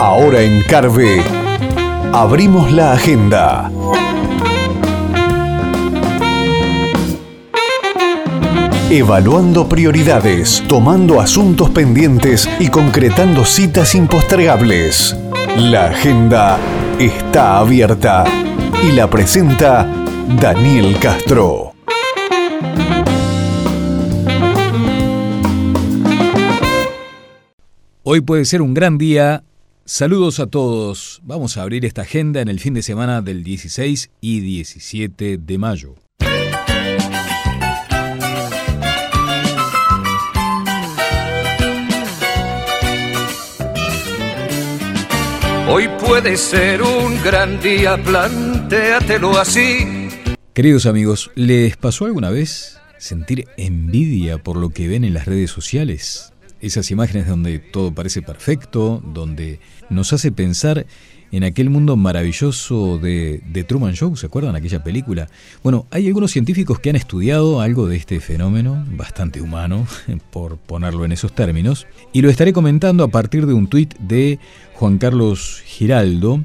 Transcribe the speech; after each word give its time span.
Ahora 0.00 0.42
en 0.42 0.62
Carve, 0.62 1.22
abrimos 2.12 2.70
la 2.72 2.92
agenda. 2.92 3.70
Evaluando 8.90 9.68
prioridades, 9.68 10.62
tomando 10.68 11.20
asuntos 11.20 11.70
pendientes 11.70 12.48
y 12.60 12.68
concretando 12.68 13.44
citas 13.44 13.94
impostergables. 13.94 15.16
La 15.56 15.86
agenda 15.86 16.58
está 16.98 17.58
abierta 17.58 18.24
y 18.88 18.92
la 18.92 19.10
presenta 19.10 19.86
Daniel 20.40 20.96
Castro. 21.00 21.72
Hoy 28.08 28.20
puede 28.20 28.44
ser 28.44 28.62
un 28.62 28.72
gran 28.72 28.98
día. 28.98 29.42
Saludos 29.84 30.38
a 30.38 30.46
todos. 30.46 31.20
Vamos 31.24 31.56
a 31.56 31.62
abrir 31.62 31.84
esta 31.84 32.02
agenda 32.02 32.40
en 32.40 32.46
el 32.46 32.60
fin 32.60 32.72
de 32.72 32.82
semana 32.82 33.20
del 33.20 33.42
16 33.42 34.10
y 34.20 34.38
17 34.38 35.38
de 35.38 35.58
mayo. 35.58 35.96
Hoy 45.68 45.88
puede 45.98 46.36
ser 46.36 46.82
un 46.82 47.20
gran 47.24 47.60
día, 47.60 48.00
plantéatelo 48.00 49.36
así. 49.36 50.10
Queridos 50.52 50.86
amigos, 50.86 51.32
¿les 51.34 51.76
pasó 51.76 52.04
alguna 52.04 52.30
vez 52.30 52.78
sentir 52.98 53.48
envidia 53.56 54.38
por 54.38 54.58
lo 54.58 54.70
que 54.70 54.86
ven 54.86 55.02
en 55.02 55.12
las 55.12 55.26
redes 55.26 55.50
sociales? 55.50 56.32
Esas 56.60 56.90
imágenes 56.90 57.26
donde 57.26 57.58
todo 57.58 57.92
parece 57.92 58.22
perfecto, 58.22 59.02
donde 59.04 59.60
nos 59.90 60.12
hace 60.12 60.32
pensar 60.32 60.86
en 61.32 61.44
aquel 61.44 61.70
mundo 61.70 61.96
maravilloso 61.96 62.98
de, 62.98 63.64
Truman 63.66 63.94
Show, 63.94 64.16
¿se 64.16 64.26
acuerdan 64.26 64.56
aquella 64.56 64.82
película? 64.82 65.28
Bueno, 65.62 65.86
hay 65.90 66.06
algunos 66.06 66.30
científicos 66.30 66.78
que 66.78 66.90
han 66.90 66.96
estudiado 66.96 67.60
algo 67.60 67.88
de 67.88 67.96
este 67.96 68.20
fenómeno, 68.20 68.84
bastante 68.92 69.40
humano, 69.40 69.86
por 70.30 70.56
ponerlo 70.56 71.04
en 71.04 71.12
esos 71.12 71.34
términos, 71.34 71.86
y 72.12 72.22
lo 72.22 72.30
estaré 72.30 72.52
comentando 72.52 73.04
a 73.04 73.08
partir 73.08 73.46
de 73.46 73.54
un 73.54 73.66
tuit 73.66 73.94
de 73.98 74.38
Juan 74.74 74.98
Carlos 74.98 75.62
Giraldo. 75.66 76.44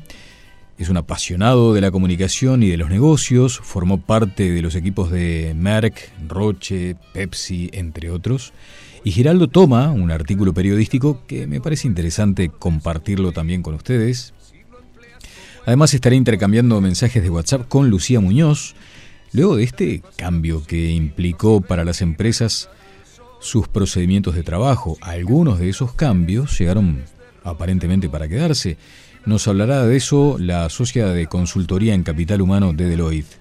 Es 0.78 0.90
un 0.90 0.98
apasionado 0.98 1.74
de 1.76 1.82
la 1.82 1.92
comunicación 1.92 2.64
y 2.64 2.70
de 2.70 2.78
los 2.78 2.90
negocios, 2.90 3.60
formó 3.62 4.02
parte 4.02 4.52
de 4.52 4.64
los 4.64 4.74
equipos 4.74 5.12
de 5.12 5.54
Merck, 5.56 6.10
Roche, 6.28 6.96
Pepsi, 7.14 7.70
entre 7.72 8.10
otros. 8.10 8.52
Y 9.04 9.12
Giraldo 9.12 9.48
toma 9.48 9.92
un 9.92 10.12
artículo 10.12 10.54
periodístico 10.54 11.24
que 11.26 11.48
me 11.48 11.60
parece 11.60 11.88
interesante 11.88 12.50
compartirlo 12.50 13.32
también 13.32 13.64
con 13.64 13.74
ustedes. 13.74 14.34
Además 15.66 15.94
estaré 15.94 16.16
intercambiando 16.16 16.80
mensajes 16.82 17.24
de 17.24 17.30
WhatsApp 17.30 17.68
con 17.68 17.90
Lucía 17.90 18.20
Muñoz, 18.20 18.76
luego 19.32 19.56
de 19.56 19.64
este 19.64 20.04
cambio 20.18 20.64
que 20.64 20.92
implicó 20.92 21.62
para 21.62 21.84
las 21.84 22.02
empresas 22.02 22.70
sus 23.40 23.68
procedimientos 23.68 24.36
de 24.36 24.44
trabajo. 24.44 24.98
Algunos 25.02 25.60
de 25.60 25.70
esos 25.70 25.94
cambios 25.94 26.58
llegaron 26.60 27.04
aparentemente 27.44 28.08
para 28.08 28.28
quedarse. 28.28 28.78
Nos 29.26 29.48
hablará 29.48 29.86
de 29.86 29.96
eso 29.96 30.38
la 30.40 30.70
socia 30.70 31.08
de 31.08 31.26
consultoría 31.28 31.96
en 31.96 32.04
capital 32.04 32.42
humano 32.42 32.72
de 32.74 32.88
Deloitte. 32.88 33.40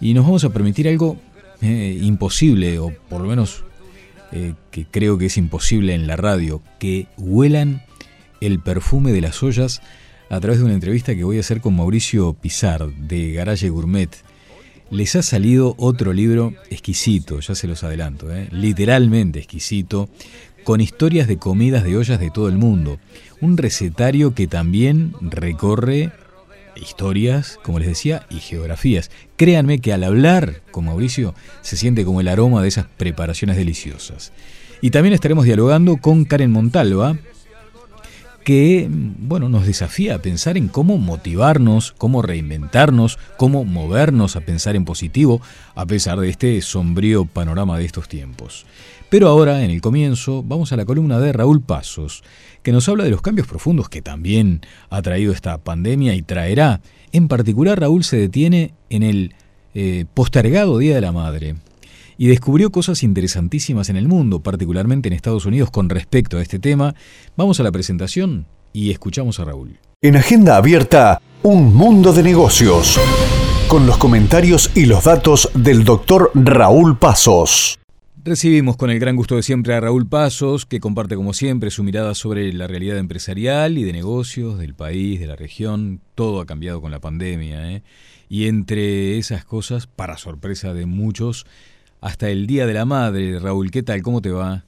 Y 0.00 0.14
nos 0.14 0.24
vamos 0.24 0.44
a 0.44 0.52
permitir 0.52 0.88
algo 0.88 1.18
eh, 1.60 1.98
imposible, 2.02 2.78
o 2.78 2.92
por 3.08 3.20
lo 3.20 3.28
menos 3.28 3.64
eh, 4.32 4.54
que 4.70 4.86
creo 4.86 5.18
que 5.18 5.26
es 5.26 5.36
imposible 5.36 5.94
en 5.94 6.06
la 6.06 6.16
radio, 6.16 6.62
que 6.78 7.06
huelan 7.16 7.82
el 8.40 8.60
perfume 8.60 9.12
de 9.12 9.20
las 9.20 9.42
ollas 9.42 9.80
a 10.30 10.40
través 10.40 10.58
de 10.58 10.64
una 10.64 10.74
entrevista 10.74 11.14
que 11.14 11.24
voy 11.24 11.38
a 11.38 11.40
hacer 11.40 11.60
con 11.60 11.76
Mauricio 11.76 12.34
Pizar 12.34 12.88
de 12.88 13.32
Garage 13.32 13.70
Gourmet. 13.70 14.10
Les 14.90 15.16
ha 15.16 15.22
salido 15.22 15.74
otro 15.78 16.12
libro 16.12 16.54
exquisito, 16.70 17.40
ya 17.40 17.54
se 17.54 17.66
los 17.66 17.84
adelanto, 17.84 18.34
¿eh? 18.34 18.48
literalmente 18.50 19.38
exquisito, 19.38 20.08
con 20.64 20.80
historias 20.80 21.28
de 21.28 21.38
comidas 21.38 21.84
de 21.84 21.96
ollas 21.96 22.20
de 22.20 22.30
todo 22.30 22.48
el 22.48 22.56
mundo. 22.56 22.98
Un 23.40 23.56
recetario 23.56 24.34
que 24.34 24.46
también 24.46 25.14
recorre 25.20 26.12
historias, 26.80 27.58
como 27.62 27.78
les 27.78 27.88
decía, 27.88 28.26
y 28.30 28.40
geografías. 28.40 29.10
Créanme 29.36 29.80
que 29.80 29.92
al 29.92 30.04
hablar 30.04 30.62
con 30.70 30.86
Mauricio 30.86 31.34
se 31.62 31.76
siente 31.76 32.04
como 32.04 32.20
el 32.20 32.28
aroma 32.28 32.62
de 32.62 32.68
esas 32.68 32.86
preparaciones 32.96 33.56
deliciosas. 33.56 34.32
Y 34.80 34.90
también 34.90 35.14
estaremos 35.14 35.44
dialogando 35.44 35.96
con 35.96 36.24
Karen 36.24 36.52
Montalva, 36.52 37.16
que 38.44 38.88
bueno, 38.90 39.50
nos 39.50 39.66
desafía 39.66 40.14
a 40.14 40.22
pensar 40.22 40.56
en 40.56 40.68
cómo 40.68 40.96
motivarnos, 40.96 41.92
cómo 41.98 42.22
reinventarnos, 42.22 43.18
cómo 43.36 43.64
movernos 43.64 44.36
a 44.36 44.40
pensar 44.40 44.74
en 44.74 44.86
positivo 44.86 45.42
a 45.74 45.84
pesar 45.84 46.18
de 46.18 46.30
este 46.30 46.60
sombrío 46.62 47.26
panorama 47.26 47.76
de 47.76 47.84
estos 47.84 48.08
tiempos. 48.08 48.64
Pero 49.10 49.28
ahora, 49.28 49.64
en 49.64 49.70
el 49.70 49.80
comienzo, 49.80 50.42
vamos 50.42 50.72
a 50.72 50.76
la 50.76 50.84
columna 50.84 51.18
de 51.18 51.32
Raúl 51.32 51.62
Pasos, 51.62 52.22
que 52.62 52.72
nos 52.72 52.88
habla 52.90 53.04
de 53.04 53.10
los 53.10 53.22
cambios 53.22 53.46
profundos 53.46 53.88
que 53.88 54.02
también 54.02 54.60
ha 54.90 55.00
traído 55.00 55.32
esta 55.32 55.56
pandemia 55.56 56.14
y 56.14 56.20
traerá. 56.20 56.82
En 57.12 57.26
particular, 57.26 57.80
Raúl 57.80 58.04
se 58.04 58.18
detiene 58.18 58.74
en 58.90 59.02
el 59.02 59.34
eh, 59.74 60.04
postergado 60.12 60.76
Día 60.76 60.94
de 60.94 61.00
la 61.00 61.12
Madre 61.12 61.56
y 62.18 62.26
descubrió 62.26 62.70
cosas 62.70 63.02
interesantísimas 63.02 63.88
en 63.88 63.96
el 63.96 64.08
mundo, 64.08 64.40
particularmente 64.40 65.08
en 65.08 65.14
Estados 65.14 65.46
Unidos, 65.46 65.70
con 65.70 65.88
respecto 65.88 66.36
a 66.36 66.42
este 66.42 66.58
tema. 66.58 66.94
Vamos 67.34 67.60
a 67.60 67.62
la 67.62 67.72
presentación 67.72 68.46
y 68.74 68.90
escuchamos 68.90 69.40
a 69.40 69.46
Raúl. 69.46 69.78
En 70.02 70.16
Agenda 70.16 70.56
Abierta, 70.56 71.22
un 71.42 71.74
mundo 71.74 72.12
de 72.12 72.22
negocios, 72.22 73.00
con 73.68 73.86
los 73.86 73.96
comentarios 73.96 74.70
y 74.74 74.84
los 74.84 75.04
datos 75.04 75.50
del 75.54 75.84
doctor 75.84 76.30
Raúl 76.34 76.98
Pasos. 76.98 77.78
Recibimos 78.28 78.76
con 78.76 78.90
el 78.90 78.98
gran 78.98 79.16
gusto 79.16 79.36
de 79.36 79.42
siempre 79.42 79.72
a 79.72 79.80
Raúl 79.80 80.06
Pasos, 80.06 80.66
que 80.66 80.80
comparte 80.80 81.16
como 81.16 81.32
siempre 81.32 81.70
su 81.70 81.82
mirada 81.82 82.14
sobre 82.14 82.52
la 82.52 82.66
realidad 82.66 82.98
empresarial 82.98 83.78
y 83.78 83.84
de 83.84 83.92
negocios 83.94 84.58
del 84.58 84.74
país, 84.74 85.18
de 85.18 85.26
la 85.26 85.34
región. 85.34 86.00
Todo 86.14 86.42
ha 86.42 86.44
cambiado 86.44 86.82
con 86.82 86.90
la 86.90 86.98
pandemia. 86.98 87.72
¿eh? 87.72 87.82
Y 88.28 88.46
entre 88.46 89.16
esas 89.16 89.46
cosas, 89.46 89.86
para 89.86 90.18
sorpresa 90.18 90.74
de 90.74 90.84
muchos, 90.84 91.46
hasta 92.02 92.28
el 92.28 92.46
Día 92.46 92.66
de 92.66 92.74
la 92.74 92.84
Madre. 92.84 93.38
Raúl, 93.40 93.70
¿qué 93.70 93.82
tal? 93.82 94.02
¿Cómo 94.02 94.20
te 94.20 94.30
va? 94.30 94.62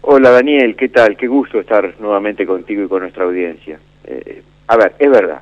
Hola 0.00 0.30
Daniel, 0.30 0.74
¿qué 0.74 0.88
tal? 0.88 1.16
Qué 1.16 1.28
gusto 1.28 1.60
estar 1.60 1.94
nuevamente 2.00 2.44
contigo 2.44 2.82
y 2.82 2.88
con 2.88 3.02
nuestra 3.02 3.22
audiencia. 3.22 3.78
Eh, 4.06 4.42
a 4.66 4.76
ver, 4.76 4.96
es 4.98 5.10
verdad, 5.10 5.40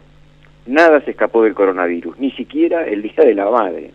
nada 0.66 1.02
se 1.06 1.12
escapó 1.12 1.42
del 1.42 1.54
coronavirus, 1.54 2.18
ni 2.18 2.32
siquiera 2.32 2.86
el 2.86 3.00
Día 3.00 3.24
de 3.24 3.34
la 3.34 3.50
Madre. 3.50 3.92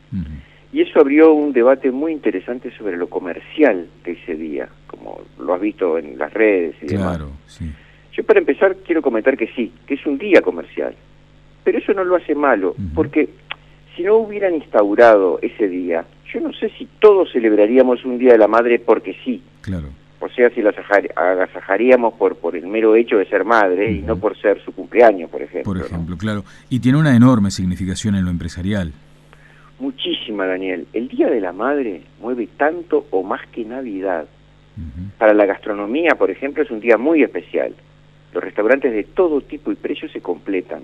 Y 0.77 0.81
eso 0.81 0.99
abrió 0.99 1.33
un 1.33 1.53
debate 1.53 1.89
muy 1.89 2.11
interesante 2.11 2.71
sobre 2.77 2.97
lo 2.97 3.09
comercial 3.09 3.88
de 4.03 4.11
ese 4.11 4.35
día, 4.35 4.69
como 4.85 5.21
lo 5.39 5.55
has 5.55 5.59
visto 5.59 5.97
en 5.97 6.19
las 6.19 6.31
redes 6.31 6.75
y 6.83 6.85
demás. 6.85 7.19
Sí. 7.47 7.65
Yo 8.13 8.23
para 8.23 8.38
empezar 8.38 8.75
quiero 8.85 9.01
comentar 9.01 9.35
que 9.35 9.47
sí, 9.55 9.73
que 9.87 9.95
es 9.95 10.05
un 10.05 10.19
día 10.19 10.39
comercial, 10.43 10.93
pero 11.63 11.79
eso 11.79 11.93
no 11.95 12.03
lo 12.03 12.16
hace 12.16 12.35
malo, 12.35 12.75
porque 12.93 13.27
si 13.95 14.03
no 14.03 14.17
hubieran 14.17 14.53
instaurado 14.53 15.39
ese 15.41 15.67
día, 15.67 16.05
yo 16.31 16.41
no 16.41 16.53
sé 16.53 16.69
si 16.77 16.87
todos 16.99 17.31
celebraríamos 17.31 18.05
un 18.05 18.19
Día 18.19 18.33
de 18.33 18.37
la 18.37 18.47
Madre 18.47 18.77
porque 18.77 19.16
sí. 19.25 19.41
Claro. 19.61 19.87
O 20.19 20.29
sea, 20.29 20.51
si 20.51 20.61
las 20.61 20.75
agasajaríamos 21.16 22.13
por, 22.13 22.35
por 22.35 22.55
el 22.55 22.67
mero 22.67 22.95
hecho 22.95 23.17
de 23.17 23.25
ser 23.25 23.45
madre 23.45 23.93
y 23.93 24.01
no 24.01 24.17
por 24.17 24.39
ser 24.39 24.63
su 24.63 24.71
cumpleaños, 24.73 25.29
por 25.31 25.41
ejemplo. 25.41 25.73
Por 25.73 25.83
ejemplo, 25.83 26.17
claro. 26.17 26.43
Y 26.69 26.79
tiene 26.79 26.99
una 26.99 27.16
enorme 27.16 27.49
significación 27.49 28.13
en 28.13 28.25
lo 28.25 28.29
empresarial. 28.31 28.93
Muchísima, 29.79 30.45
Daniel. 30.45 30.88
El 30.93 31.07
Día 31.07 31.29
de 31.29 31.39
la 31.39 31.53
Madre 31.53 32.01
mueve 32.19 32.47
tanto 32.57 33.05
o 33.11 33.23
más 33.23 33.45
que 33.47 33.63
Navidad. 33.63 34.27
Para 35.17 35.33
la 35.33 35.47
gastronomía, 35.47 36.15
por 36.15 36.29
ejemplo, 36.29 36.61
es 36.61 36.69
un 36.69 36.79
día 36.79 36.97
muy 36.97 37.23
especial. 37.23 37.73
Los 38.31 38.43
restaurantes 38.43 38.93
de 38.93 39.03
todo 39.03 39.41
tipo 39.41 39.72
y 39.72 39.75
precios 39.75 40.11
se 40.11 40.22
completan. 40.22 40.84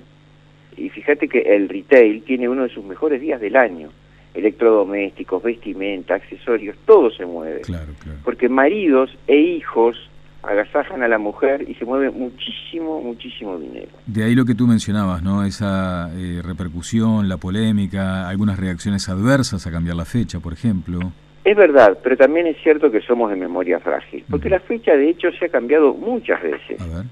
Y 0.75 0.89
fíjate 0.89 1.27
que 1.27 1.41
el 1.41 1.69
retail 1.69 2.23
tiene 2.23 2.49
uno 2.49 2.63
de 2.63 2.69
sus 2.69 2.83
mejores 2.83 3.21
días 3.21 3.39
del 3.39 3.55
año 3.55 3.91
electrodomésticos, 4.33 5.43
vestimenta, 5.43 6.15
accesorios, 6.15 6.75
todo 6.85 7.11
se 7.11 7.25
mueve. 7.25 7.61
Claro, 7.61 7.93
claro. 8.01 8.19
Porque 8.23 8.49
maridos 8.49 9.15
e 9.27 9.37
hijos 9.37 10.09
agasajan 10.43 11.01
a 11.03 11.07
la 11.07 11.17
mujer 11.17 11.65
y 11.67 11.73
se 11.75 11.85
mueve 11.85 12.11
muchísimo, 12.11 13.01
muchísimo 13.01 13.57
dinero. 13.57 13.89
De 14.05 14.23
ahí 14.23 14.35
lo 14.35 14.45
que 14.45 14.55
tú 14.55 14.67
mencionabas, 14.67 15.23
¿no? 15.23 15.43
Esa 15.45 16.11
eh, 16.15 16.41
repercusión, 16.43 17.29
la 17.29 17.37
polémica, 17.37 18.27
algunas 18.27 18.59
reacciones 18.59 19.07
adversas 19.09 19.65
a 19.65 19.71
cambiar 19.71 19.95
la 19.95 20.05
fecha, 20.05 20.39
por 20.39 20.53
ejemplo. 20.53 20.99
Es 21.45 21.57
verdad, 21.57 21.97
pero 22.03 22.15
también 22.15 22.47
es 22.47 22.57
cierto 22.61 22.91
que 22.91 23.01
somos 23.01 23.29
de 23.29 23.35
memoria 23.35 23.79
frágil, 23.79 24.23
porque 24.29 24.49
la 24.49 24.59
fecha 24.59 24.95
de 24.95 25.09
hecho 25.09 25.29
se 25.37 25.45
ha 25.45 25.49
cambiado 25.49 25.93
muchas 25.93 26.41
veces. 26.41 26.79
A 26.79 26.85
ver. 26.85 27.05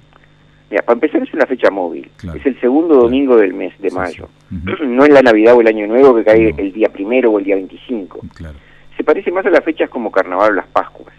Mira, 0.69 0.83
para 0.83 0.93
empezar 0.93 1.21
es 1.21 1.33
una 1.33 1.45
fecha 1.45 1.69
móvil, 1.69 2.09
es 2.33 2.45
el 2.45 2.57
segundo 2.61 2.95
domingo 2.95 3.35
del 3.35 3.53
mes 3.53 3.73
de 3.79 3.91
mayo, 3.91 4.29
no 4.85 5.03
es 5.03 5.09
la 5.09 5.21
Navidad 5.21 5.55
o 5.55 5.61
el 5.61 5.67
Año 5.67 5.85
Nuevo 5.85 6.15
que 6.15 6.23
cae 6.23 6.53
el 6.57 6.71
día 6.71 6.87
primero 6.87 7.29
o 7.31 7.39
el 7.39 7.45
día 7.45 7.55
25. 7.55 8.21
Claro. 8.33 8.57
Se 8.95 9.03
parece 9.03 9.31
más 9.31 9.45
a 9.45 9.49
las 9.49 9.65
fechas 9.65 9.89
como 9.89 10.11
Carnaval 10.11 10.51
o 10.51 10.55
las 10.55 10.67
Pascuas. 10.67 11.13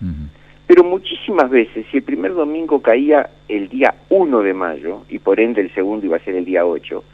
Pero 0.75 0.85
muchísimas 0.85 1.51
veces, 1.51 1.85
si 1.91 1.99
el 1.99 2.03
primer 2.03 2.33
domingo 2.33 2.81
caía 2.81 3.29
el 3.47 3.69
día 3.69 3.95
1 4.09 4.41
de 4.41 4.55
mayo, 4.55 5.03
y 5.11 5.19
por 5.19 5.39
ende 5.39 5.61
el 5.61 5.71
segundo 5.75 6.07
iba 6.07 6.17
a 6.17 6.21
ser 6.21 6.35
el 6.35 6.47
día 6.47 6.65
8, 6.65 7.05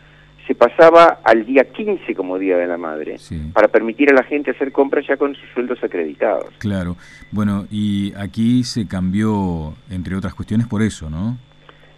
se 0.47 0.55
pasaba 0.55 1.19
al 1.25 1.45
día 1.45 1.65
15 1.65 2.15
como 2.15 2.39
Día 2.39 2.57
de 2.57 2.69
la 2.69 2.79
Madre, 2.79 3.17
para 3.53 3.67
permitir 3.67 4.13
a 4.13 4.15
la 4.15 4.23
gente 4.23 4.53
hacer 4.53 4.71
compras 4.71 5.09
ya 5.09 5.17
con 5.17 5.35
sus 5.35 5.51
sueldos 5.55 5.83
acreditados. 5.83 6.55
Claro, 6.59 6.97
bueno, 7.33 7.67
y 7.69 8.13
aquí 8.17 8.63
se 8.63 8.87
cambió, 8.87 9.75
entre 9.91 10.15
otras 10.15 10.35
cuestiones, 10.35 10.69
por 10.69 10.81
eso, 10.81 11.11
¿no? 11.11 11.37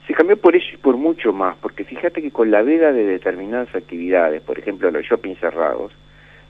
Se 0.07 0.15
cambió 0.15 0.39
por 0.39 0.57
eso 0.57 0.67
y 0.73 0.79
por 0.79 0.97
mucho 0.97 1.35
más, 1.35 1.59
porque 1.61 1.85
fíjate 1.85 2.23
que 2.23 2.31
con 2.31 2.51
la 2.51 2.63
veda 2.63 2.91
de 2.91 3.05
determinadas 3.05 3.69
actividades, 3.75 4.41
por 4.41 4.59
ejemplo 4.59 4.91
los 4.91 5.05
shopping 5.05 5.35
cerrados, 5.35 5.93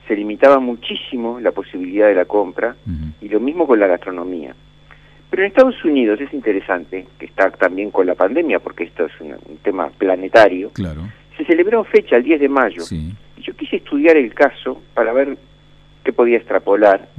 se 0.07 0.15
limitaba 0.15 0.59
muchísimo 0.59 1.41
la 1.41 1.51
posibilidad 1.51 2.07
de 2.07 2.15
la 2.15 2.23
compra, 2.23 2.77
y 3.19 3.27
lo 3.27 3.41
mismo 3.41 3.67
con 3.67 3.77
la 3.77 3.87
gastronomía. 3.87 4.55
Pero 5.31 5.43
en 5.43 5.47
Estados 5.47 5.83
Unidos 5.83 6.21
es 6.21 6.31
interesante, 6.33 7.07
que 7.17 7.25
está 7.25 7.49
también 7.49 7.89
con 7.89 8.05
la 8.05 8.13
pandemia, 8.13 8.59
porque 8.59 8.83
esto 8.83 9.05
es 9.05 9.21
un, 9.21 9.31
un 9.31 9.57
tema 9.63 9.89
planetario, 9.89 10.69
claro 10.71 11.01
se 11.41 11.45
celebró 11.45 11.83
fecha 11.83 12.17
el 12.17 12.23
10 12.23 12.39
de 12.39 12.49
mayo. 12.49 12.83
Y 12.91 13.41
yo 13.41 13.55
quise 13.55 13.77
estudiar 13.77 14.17
el 14.17 14.33
caso 14.33 14.81
para 14.93 15.13
ver 15.13 15.37
qué 16.03 16.13
podía 16.13 16.37
extrapolar. 16.37 17.09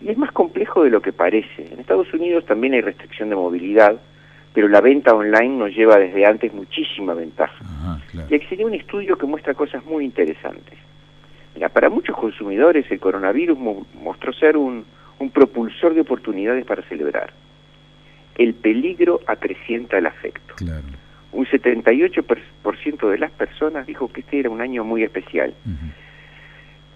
Y 0.00 0.08
es 0.08 0.18
más 0.18 0.32
complejo 0.32 0.84
de 0.84 0.90
lo 0.90 1.00
que 1.00 1.12
parece. 1.12 1.68
En 1.72 1.80
Estados 1.80 2.12
Unidos 2.12 2.44
también 2.46 2.74
hay 2.74 2.80
restricción 2.80 3.28
de 3.30 3.36
movilidad, 3.36 4.00
pero 4.52 4.68
la 4.68 4.80
venta 4.80 5.14
online 5.14 5.56
nos 5.56 5.74
lleva 5.74 5.98
desde 5.98 6.26
antes 6.26 6.52
muchísima 6.52 7.14
ventaja. 7.14 7.64
Y 8.28 8.34
aquí 8.34 8.46
sería 8.46 8.66
un 8.66 8.74
estudio 8.74 9.16
que 9.16 9.26
muestra 9.26 9.54
cosas 9.54 9.84
muy 9.84 10.04
interesantes. 10.04 10.78
Mira, 11.54 11.68
para 11.68 11.88
muchos 11.88 12.16
consumidores 12.16 12.90
el 12.90 13.00
coronavirus 13.00 13.58
mostró 14.02 14.32
ser 14.32 14.56
un, 14.56 14.84
un 15.18 15.30
propulsor 15.30 15.94
de 15.94 16.00
oportunidades 16.00 16.64
para 16.64 16.82
celebrar. 16.82 17.32
El 18.38 18.54
peligro 18.54 19.20
acrecienta 19.26 19.98
el 19.98 20.06
afecto. 20.06 20.54
Claro 20.54 20.86
un 21.32 21.46
78% 21.46 23.10
de 23.10 23.18
las 23.18 23.30
personas 23.32 23.86
dijo 23.86 24.08
que 24.08 24.20
este 24.20 24.40
era 24.40 24.50
un 24.50 24.60
año 24.60 24.84
muy 24.84 25.02
especial. 25.02 25.54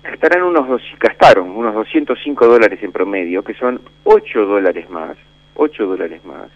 Gastarán 0.03 0.43
unos 0.43 0.83
gastaron 0.99 1.50
unos 1.50 1.75
205 1.75 2.47
dólares 2.47 2.83
en 2.83 2.93
promedio, 2.93 3.44
que 3.44 3.55
son 3.55 3.81
8 4.05 4.47
dólares 4.47 4.89
más, 4.91 5.17
8 5.55 5.87
dólares 5.87 6.25
más 6.25 6.49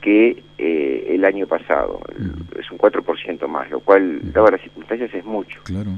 que 0.00 0.42
eh, 0.58 1.06
el 1.08 1.24
año 1.24 1.46
pasado. 1.46 2.00
Es 2.58 2.70
un 2.70 2.78
4% 2.78 3.48
más, 3.48 3.70
lo 3.70 3.80
cual, 3.80 4.20
dado 4.32 4.48
las 4.48 4.60
circunstancias, 4.60 5.12
es 5.14 5.24
mucho. 5.24 5.60
Claro. 5.64 5.90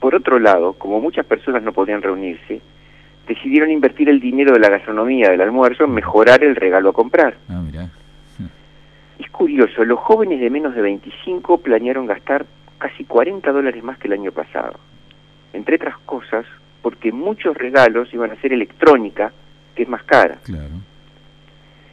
Por 0.00 0.16
otro 0.16 0.40
lado, 0.40 0.72
como 0.72 1.00
muchas 1.00 1.24
personas 1.24 1.62
no 1.62 1.72
podían 1.72 2.02
reunirse, 2.02 2.60
decidieron 3.30 3.70
invertir 3.70 4.08
el 4.08 4.18
dinero 4.18 4.52
de 4.52 4.58
la 4.58 4.68
gastronomía 4.68 5.30
del 5.30 5.40
almuerzo 5.40 5.84
en 5.84 5.92
mejorar 5.92 6.42
el 6.42 6.56
regalo 6.56 6.90
a 6.90 6.92
comprar. 6.92 7.36
Ah, 7.48 7.62
es 9.20 9.30
curioso, 9.30 9.84
los 9.84 10.00
jóvenes 10.00 10.40
de 10.40 10.50
menos 10.50 10.74
de 10.74 10.82
25 10.82 11.58
planearon 11.58 12.06
gastar 12.06 12.46
casi 12.78 13.04
40 13.04 13.52
dólares 13.52 13.84
más 13.84 13.98
que 13.98 14.08
el 14.08 14.14
año 14.14 14.32
pasado. 14.32 14.80
Entre 15.52 15.76
otras 15.76 15.96
cosas, 15.98 16.44
porque 16.82 17.12
muchos 17.12 17.56
regalos 17.56 18.12
iban 18.12 18.32
a 18.32 18.36
ser 18.36 18.52
electrónica, 18.52 19.32
que 19.76 19.84
es 19.84 19.88
más 19.88 20.02
cara. 20.02 20.38
Claro. 20.42 20.74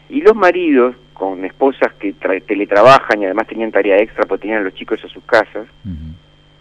Y 0.09 0.21
los 0.21 0.35
maridos, 0.35 0.95
con 1.13 1.45
esposas 1.45 1.93
que 1.99 2.13
teletrabajan 2.13 3.21
y 3.21 3.25
además 3.25 3.45
tenían 3.45 3.71
tarea 3.71 3.97
extra 3.97 4.25
porque 4.25 4.43
tenían 4.43 4.61
a 4.61 4.63
los 4.63 4.73
chicos 4.73 5.03
a 5.03 5.07
sus 5.09 5.23
casas, 5.23 5.67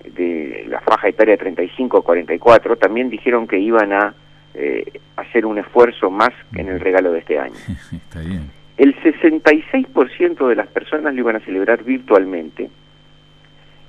de 0.04 0.66
la 0.68 0.80
faja 0.80 1.08
etaria 1.08 1.32
de 1.32 1.38
35 1.38 1.98
a 1.98 2.02
44, 2.02 2.76
también 2.76 3.08
dijeron 3.08 3.46
que 3.46 3.58
iban 3.58 3.92
a 3.92 4.14
eh, 4.56 5.00
hacer 5.16 5.46
un 5.46 5.58
esfuerzo 5.58 6.10
más 6.10 6.32
en 6.54 6.68
el 6.68 6.80
regalo 6.80 7.12
de 7.12 7.20
este 7.20 7.38
año. 7.38 7.54
Está 7.92 8.20
bien 8.20 8.56
el 8.76 8.94
66% 9.00 10.48
de 10.48 10.54
las 10.54 10.66
personas 10.68 11.14
lo 11.14 11.20
iban 11.20 11.36
a 11.36 11.40
celebrar 11.40 11.82
virtualmente 11.82 12.68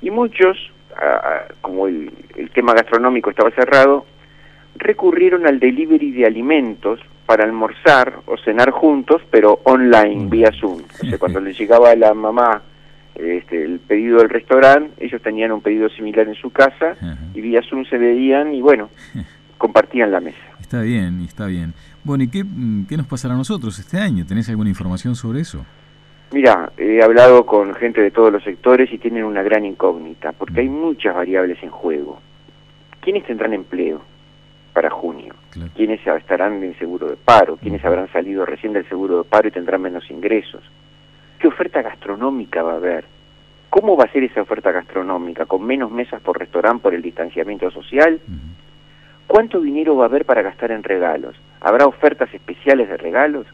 y 0.02 0.12
muchos, 0.12 0.58
como 1.62 1.88
el, 1.88 2.12
tema 2.54 2.74
gastronómico 2.74 3.30
estaba 3.30 3.52
cerrado, 3.52 4.06
recurrieron 4.75 5.46
al 5.46 5.60
delivery 5.60 6.12
de 6.12 6.25
alimentos 6.25 7.00
para 7.25 7.44
almorzar 7.44 8.19
o 8.25 8.38
cenar 8.38 8.72
juntos, 8.72 9.22
pero 9.30 9.60
online, 9.64 10.25
mm. 10.25 10.30
vía 10.30 10.52
Zoom. 10.52 10.81
O 11.04 11.06
sea, 11.06 11.18
cuando 11.18 11.40
les 11.42 11.58
llegaba 11.58 11.92
a 11.92 11.96
la 11.96 12.14
mamá 12.14 12.62
este, 13.16 13.64
el 13.64 13.80
pedido 13.80 14.19
del 14.19 14.30
restaurante, 14.30 15.04
ellos 15.04 15.22
tenían 15.22 15.52
un 15.52 15.62
pedido 15.62 15.90
similar 15.90 16.28
en 16.28 16.36
su 16.36 16.52
casa 16.52 16.96
y 17.34 17.42
vía 17.42 17.62
Zoom 17.68 17.86
se 17.86 17.98
veían 17.98 18.54
y 18.54 18.62
bueno, 18.62 18.90
compartían 19.58 20.12
la 20.12 20.22
mesa. 20.22 20.56
Está 20.68 20.81
bien, 20.81 21.22
está 21.22 21.46
bien. 21.46 21.74
Bueno, 22.04 22.25
¿y 22.25 22.28
qué, 22.28 22.44
qué 22.90 22.98
nos 22.98 23.08
pasará 23.08 23.36
a 23.36 23.38
nosotros 23.38 23.80
este 23.80 24.00
año? 24.00 24.25
¿Tenés 24.25 24.50
alguna 24.50 24.68
información 24.68 25.16
sobre 25.16 25.40
eso? 25.40 25.66
Mira, 26.34 26.74
he 26.75 27.02
hablado 27.02 27.46
con 27.46 27.74
gente 27.74 28.02
de 28.02 28.12
todos 28.12 28.34
los 28.34 28.44
sectores 28.44 28.92
y 28.92 28.98
tienen 28.98 29.24
una 29.24 29.44
gran 29.44 29.64
incógnita, 29.64 30.34
porque 30.34 30.60
hay 30.60 30.68
mm. 30.68 30.78
muchas 30.78 31.16
variables 31.16 31.64
en 31.64 31.69
juego. 31.69 32.19
¿Quiénes 33.00 33.24
tendrán 33.25 33.54
empleo 33.54 34.02
para 34.74 34.90
junio? 34.90 35.36
¿Quiénes 35.74 36.06
estarán 36.06 36.62
en 36.62 36.78
seguro 36.78 37.08
de 37.08 37.16
paro? 37.16 37.56
¿Quiénes 37.56 37.81
mm. 37.81 37.88
habrán 37.88 38.12
salido 38.12 38.46
recién 38.46 38.74
del 38.74 38.90
seguro 38.90 39.19
de 39.19 39.24
paro 39.24 39.48
y 39.48 39.52
tendrán 39.52 39.81
menos 39.81 40.12
ingresos? 40.12 40.64
¿Qué 41.40 41.48
oferta 41.48 41.81
gastronómica 41.81 42.62
va 42.62 42.74
a 42.74 42.75
haber? 42.75 43.06
¿Cómo 43.69 43.96
va 43.96 44.04
a 44.04 44.12
ser 44.12 44.25
esa 44.25 44.42
oferta 44.42 44.74
gastronómica? 44.74 45.46
¿Con 45.46 45.66
menos 45.66 45.92
mesas 45.92 46.22
por 46.22 46.38
restaurante 46.38 46.84
por 46.84 46.94
el 46.94 47.02
distanciamiento 47.02 47.72
social? 47.72 48.19
¿Cuánto 49.28 49.60
dinero 49.60 49.96
va 49.96 50.06
a 50.06 50.08
haber 50.08 50.26
para 50.26 50.42
gastar 50.42 50.72
en 50.72 50.84
regalos? 50.84 51.36
¿Habrá 51.62 51.86
ofertas 51.86 52.34
especiales 52.34 52.88
de 52.90 52.98
regalos? 52.98 53.46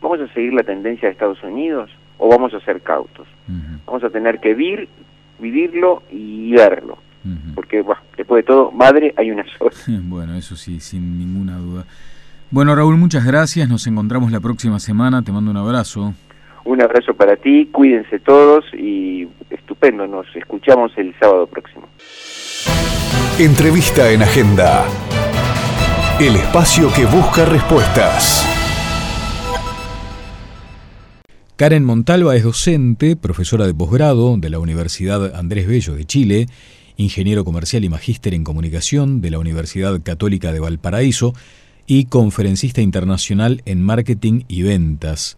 ¿Vamos 0.00 0.20
a 0.20 0.32
seguir 0.32 0.52
la 0.52 0.62
tendencia 0.62 1.08
de 1.08 1.12
Estados 1.12 1.42
Unidos 1.42 1.90
o 2.18 2.28
vamos 2.28 2.54
a 2.54 2.60
ser 2.60 2.82
cautos? 2.82 3.26
Vamos 3.86 4.04
a 4.04 4.10
tener 4.10 4.38
que 4.38 4.54
vir, 4.54 4.88
vivirlo 5.38 6.02
y 6.10 6.52
verlo. 6.52 6.98
Porque, 7.54 7.84
después 8.16 8.44
de 8.44 8.46
todo, 8.46 8.70
madre 8.70 9.12
hay 9.16 9.30
una 9.30 9.44
sola. 9.58 9.72
bueno, 10.04 10.34
eso 10.34 10.56
sí, 10.56 10.80
sin 10.80 11.18
ninguna 11.18 11.58
duda. 11.58 11.84
Bueno, 12.50 12.74
Raúl, 12.74 12.96
muchas 12.96 13.24
gracias. 13.24 13.68
Nos 13.68 13.86
encontramos 13.86 14.30
la 14.32 14.40
próxima 14.40 14.78
semana. 14.78 15.22
Te 15.22 15.32
mando 15.32 15.50
un 15.50 15.56
abrazo. 15.56 16.14
Un 16.64 16.82
abrazo 16.82 17.14
para 17.14 17.36
ti. 17.36 17.66
Cuídense 17.72 18.18
todos 18.20 18.64
y 18.74 19.28
estupendo. 19.50 20.06
Nos 20.06 20.26
escuchamos 20.36 20.92
el 20.96 21.14
sábado 21.18 21.46
próximo. 21.46 21.88
Entrevista 23.38 24.10
en 24.10 24.22
Agenda. 24.22 24.84
El 26.20 26.34
espacio 26.34 26.88
que 26.94 27.04
busca 27.04 27.44
respuestas. 27.44 28.44
Karen 31.58 31.84
Montalva 31.84 32.36
es 32.36 32.44
docente, 32.44 33.16
profesora 33.16 33.66
de 33.66 33.74
posgrado 33.74 34.36
de 34.36 34.48
la 34.48 34.60
Universidad 34.60 35.34
Andrés 35.34 35.66
Bello 35.66 35.94
de 35.96 36.04
Chile, 36.04 36.46
ingeniero 36.96 37.44
comercial 37.44 37.84
y 37.84 37.88
magíster 37.88 38.34
en 38.34 38.44
comunicación 38.44 39.20
de 39.20 39.30
la 39.30 39.40
Universidad 39.40 40.00
Católica 40.02 40.52
de 40.52 40.60
Valparaíso 40.60 41.34
y 41.86 42.04
conferencista 42.04 42.80
internacional 42.80 43.62
en 43.64 43.82
marketing 43.82 44.42
y 44.46 44.62
ventas. 44.62 45.36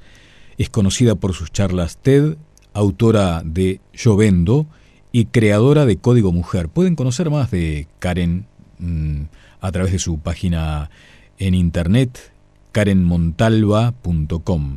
Es 0.61 0.69
conocida 0.69 1.15
por 1.15 1.33
sus 1.33 1.51
charlas 1.51 1.97
TED, 1.97 2.37
autora 2.75 3.41
de 3.43 3.81
Yo 3.95 4.15
Vendo, 4.15 4.67
y 5.11 5.25
creadora 5.25 5.87
de 5.87 5.97
Código 5.97 6.33
Mujer. 6.33 6.69
Pueden 6.69 6.97
conocer 6.97 7.31
más 7.31 7.51
de 7.51 7.87
Karen 7.99 8.45
mm, 8.79 9.23
a 9.63 9.73
través 9.73 9.93
de 9.93 9.99
su 9.99 10.19
página 10.19 10.91
en 11.39 11.55
internet 11.55 12.31
karenmontalva.com. 12.73 14.77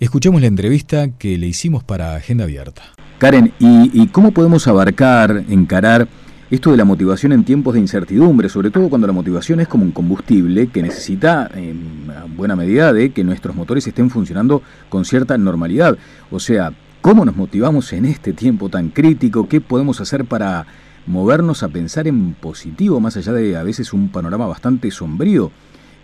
Escuchemos 0.00 0.40
la 0.40 0.46
entrevista 0.46 1.10
que 1.18 1.36
le 1.36 1.48
hicimos 1.48 1.84
para 1.84 2.14
Agenda 2.14 2.44
Abierta. 2.44 2.82
Karen, 3.18 3.52
¿y, 3.58 4.06
cómo 4.06 4.30
podemos 4.30 4.66
abarcar, 4.68 5.44
encarar 5.50 6.08
esto 6.54 6.70
de 6.70 6.76
la 6.76 6.84
motivación 6.84 7.32
en 7.32 7.44
tiempos 7.44 7.74
de 7.74 7.80
incertidumbre, 7.80 8.48
sobre 8.48 8.70
todo 8.70 8.88
cuando 8.88 9.06
la 9.06 9.12
motivación 9.12 9.60
es 9.60 9.68
como 9.68 9.84
un 9.84 9.92
combustible 9.92 10.68
que 10.68 10.82
necesita, 10.82 11.50
en 11.54 12.06
buena 12.36 12.56
medida, 12.56 12.92
de 12.92 13.10
que 13.10 13.24
nuestros 13.24 13.56
motores 13.56 13.86
estén 13.86 14.10
funcionando 14.10 14.62
con 14.88 15.04
cierta 15.04 15.36
normalidad? 15.38 15.96
O 16.30 16.38
sea, 16.38 16.72
¿Cómo 17.02 17.24
nos 17.24 17.34
motivamos 17.34 17.92
en 17.94 18.04
este 18.04 18.32
tiempo 18.32 18.68
tan 18.68 18.90
crítico? 18.90 19.48
¿Qué 19.48 19.60
podemos 19.60 20.00
hacer 20.00 20.24
para 20.24 20.66
movernos 21.04 21.64
a 21.64 21.68
pensar 21.68 22.06
en 22.06 22.34
positivo, 22.34 23.00
más 23.00 23.16
allá 23.16 23.32
de 23.32 23.56
a 23.56 23.64
veces 23.64 23.92
un 23.92 24.10
panorama 24.10 24.46
bastante 24.46 24.88
sombrío? 24.92 25.50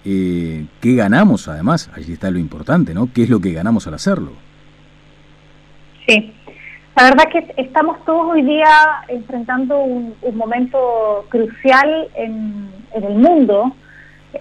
Eh, 0.04 0.66
¿Qué 0.80 0.96
ganamos 0.96 1.46
además? 1.46 1.88
Allí 1.94 2.14
está 2.14 2.32
lo 2.32 2.40
importante, 2.40 2.94
¿no? 2.94 3.12
¿Qué 3.12 3.22
es 3.22 3.30
lo 3.30 3.38
que 3.38 3.52
ganamos 3.52 3.86
al 3.86 3.94
hacerlo? 3.94 4.32
Sí, 6.08 6.32
la 6.98 7.04
verdad 7.04 7.28
que 7.30 7.54
estamos 7.62 8.04
todos 8.04 8.32
hoy 8.32 8.42
día 8.42 9.04
enfrentando 9.06 9.78
un, 9.78 10.16
momento 10.32 11.26
crucial 11.28 12.08
en, 12.16 12.72
el 12.92 13.14
mundo. 13.14 13.72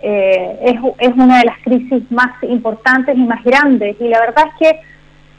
Eh, 0.02 0.58
es, 0.64 1.08
es 1.08 1.16
una 1.16 1.38
de 1.40 1.46
las 1.46 1.60
crisis 1.60 2.12
más 2.12 2.32
importantes 2.42 3.16
y 3.16 3.22
más 3.22 3.44
grandes 3.44 3.96
y 4.02 4.08
la 4.08 4.20
verdad 4.20 4.46
es 4.48 4.54
que 4.60 4.80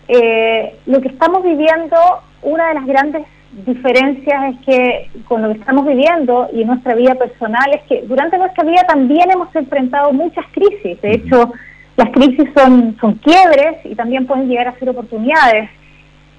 eh, 0.08 0.76
lo 0.86 1.00
que 1.00 1.08
estamos 1.08 1.42
viviendo, 1.42 1.96
una 2.42 2.68
de 2.68 2.74
las 2.74 2.86
grandes 2.86 3.26
diferencias 3.66 4.54
es 4.54 4.64
que 4.64 5.10
con 5.26 5.42
lo 5.42 5.48
que 5.52 5.58
estamos 5.58 5.86
viviendo 5.86 6.48
y 6.52 6.62
en 6.62 6.68
nuestra 6.68 6.94
vida 6.94 7.16
personal 7.16 7.68
es 7.74 7.82
que 7.88 8.02
durante 8.06 8.38
nuestra 8.38 8.62
vida 8.62 8.84
también 8.86 9.28
hemos 9.30 9.54
enfrentado 9.56 10.12
muchas 10.12 10.46
crisis. 10.52 11.00
De 11.02 11.14
hecho, 11.14 11.52
las 11.96 12.10
crisis 12.10 12.48
son, 12.56 12.96
son 13.00 13.14
quiebres 13.14 13.84
y 13.84 13.96
también 13.96 14.24
pueden 14.24 14.48
llegar 14.48 14.68
a 14.68 14.78
ser 14.78 14.88
oportunidades. 14.90 15.68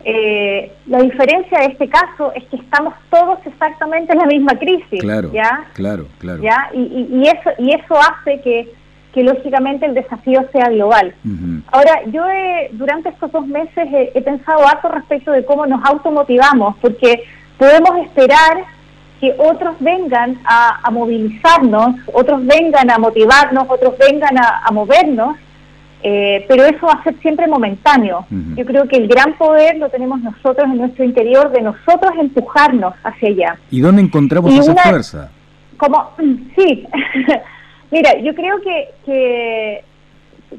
Eh, 0.05 0.71
la 0.87 0.99
diferencia 0.99 1.59
de 1.59 1.65
este 1.65 1.89
caso 1.89 2.31
es 2.33 2.43
que 2.45 2.55
estamos 2.55 2.93
todos 3.09 3.39
exactamente 3.45 4.13
en 4.13 4.19
la 4.19 4.25
misma 4.25 4.57
crisis. 4.57 5.01
Claro, 5.01 5.31
¿ya? 5.31 5.65
claro, 5.73 6.07
claro. 6.19 6.41
¿ya? 6.41 6.69
Y, 6.73 7.07
y, 7.11 7.23
eso, 7.27 7.49
y 7.57 7.73
eso 7.73 7.95
hace 7.99 8.39
que, 8.41 8.71
que 9.13 9.23
lógicamente 9.23 9.85
el 9.85 9.95
desafío 9.95 10.45
sea 10.51 10.69
global. 10.69 11.13
Ahora, 11.71 12.01
yo 12.07 12.23
durante 12.71 13.09
estos 13.09 13.31
dos 13.31 13.47
meses 13.47 13.87
he, 14.13 14.21
pensado 14.21 14.67
harto 14.67 14.89
respecto 14.89 15.31
de 15.31 15.43
cómo 15.45 15.65
nos 15.65 15.83
automotivamos, 15.83 16.75
porque 16.81 17.23
podemos 17.57 17.97
esperar 18.05 18.65
que 19.19 19.35
otros 19.37 19.75
vengan 19.79 20.39
a, 20.45 20.89
movilizarnos, 20.91 21.95
otros 22.13 22.45
vengan 22.45 22.89
a 22.89 22.97
motivarnos, 22.99 23.65
otros 23.67 23.97
vengan 23.97 24.37
a, 24.37 24.71
movernos, 24.71 25.37
eh, 26.01 26.45
pero 26.47 26.63
eso 26.63 26.87
va 26.87 26.93
a 26.93 27.03
ser 27.03 27.15
siempre 27.19 27.47
momentáneo. 27.47 28.25
Yo 28.55 28.65
creo 28.65 28.87
que 28.87 28.97
el 28.97 29.07
gran 29.07 29.37
poder 29.37 29.77
lo 29.77 29.89
tenemos 29.89 30.21
nosotros 30.21 30.65
en 30.65 30.77
nuestro 30.77 31.03
interior, 31.03 31.51
de 31.51 31.61
nosotros 31.61 32.13
empujarnos 32.17 32.93
hacia 33.03 33.29
allá. 33.29 33.59
¿Y 33.69 33.81
dónde 33.81 34.01
encontramos 34.01 34.53
esa 34.53 34.75
fuerza? 34.75 35.31
Como, 35.77 36.11
sí, 36.55 36.87
mira, 37.91 38.17
yo 38.19 38.33
creo 38.33 38.61
que, 38.61 38.89
que 39.05 39.83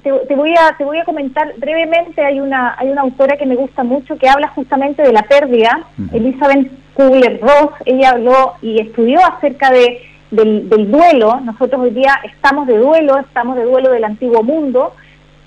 te, 0.03 0.35
voy 0.35 0.53
a 0.53 0.77
te 0.77 0.85
voy 0.85 0.99
a 0.99 1.05
comentar 1.05 1.53
brevemente. 1.57 2.25
Hay 2.25 2.41
una 2.41 2.75
hay 2.79 2.89
una 2.89 3.03
autora 3.03 3.37
que 3.37 3.47
me 3.47 3.57
gusta 3.57 3.83
mucho 3.83 4.17
que 4.17 4.29
habla 4.29 4.49
justamente 4.49 5.03
de 5.03 5.13
la 5.13 5.23
pérdida 5.23 5.87
Elizabeth 6.13 6.71
Kubler 6.95 7.41
Ross 7.41 7.73
ella 7.85 8.11
habló 8.11 8.55
y 8.63 8.81
estudió 8.81 9.21
acerca 9.25 9.71
de 9.71 10.03
del, 10.31 10.69
duelo. 10.91 11.41
Nosotros 11.41 11.81
hoy 11.83 11.91
día 11.91 12.21
estamos 12.25 12.67
de 12.67 12.79
duelo 12.79 13.19
estamos 13.19 13.57
de 13.57 13.65
duelo 13.65 13.91
del 13.91 14.05
antiguo 14.05 14.43
mundo 14.43 14.95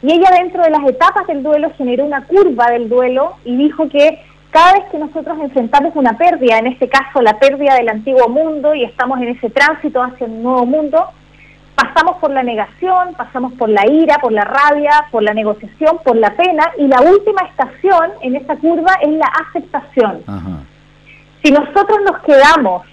y 0.04 0.12
ella 0.12 0.30
dentro 0.38 0.62
de 0.62 0.70
las 0.70 0.84
etapas 0.84 1.26
del 1.28 1.42
duelo 1.42 1.72
generó 1.78 2.04
una 2.04 2.26
curva 2.26 2.70
del 2.72 2.90
duelo 2.90 3.38
y 3.46 3.56
dijo 3.56 3.88
que 3.88 4.22
cada 4.52 4.74
vez 4.74 4.84
que 4.92 5.00
nosotros 5.00 5.38
enfrentamos 5.42 5.96
una 5.96 6.18
pérdida, 6.18 6.60
en 6.60 6.68
este 6.68 6.90
caso 6.90 7.22
la 7.22 7.40
pérdida 7.40 7.76
del 7.76 7.88
antiguo 7.88 8.28
mundo 8.28 8.76
y 8.76 8.84
estamos 8.84 9.22
en 9.22 9.30
ese 9.30 9.50
tránsito 9.50 10.04
hacia 10.04 10.28
un 10.28 10.44
nuevo 10.44 10.66
mundo, 10.66 11.08
pasamos 11.76 12.18
por 12.18 12.32
la 12.32 12.44
negación, 12.44 13.14
pasamos 13.16 13.54
por 13.54 13.70
la 13.70 13.90
ira, 13.90 14.18
por 14.20 14.34
la 14.34 14.44
rabia, 14.44 15.06
por 15.10 15.24
la 15.24 15.34
negociación, 15.34 15.98
por 16.04 16.18
la 16.18 16.36
pena 16.36 16.70
y 16.78 16.88
la 16.88 17.02
última 17.02 17.42
estación 17.44 18.12
en 18.22 18.36
esta 18.36 18.58
curva 18.58 18.96
es 19.02 19.12
la 19.14 19.32
aceptación. 19.48 20.22
Si 21.42 21.50
nosotros 21.50 22.00
nos 22.06 22.22
quedamos, 22.24 22.86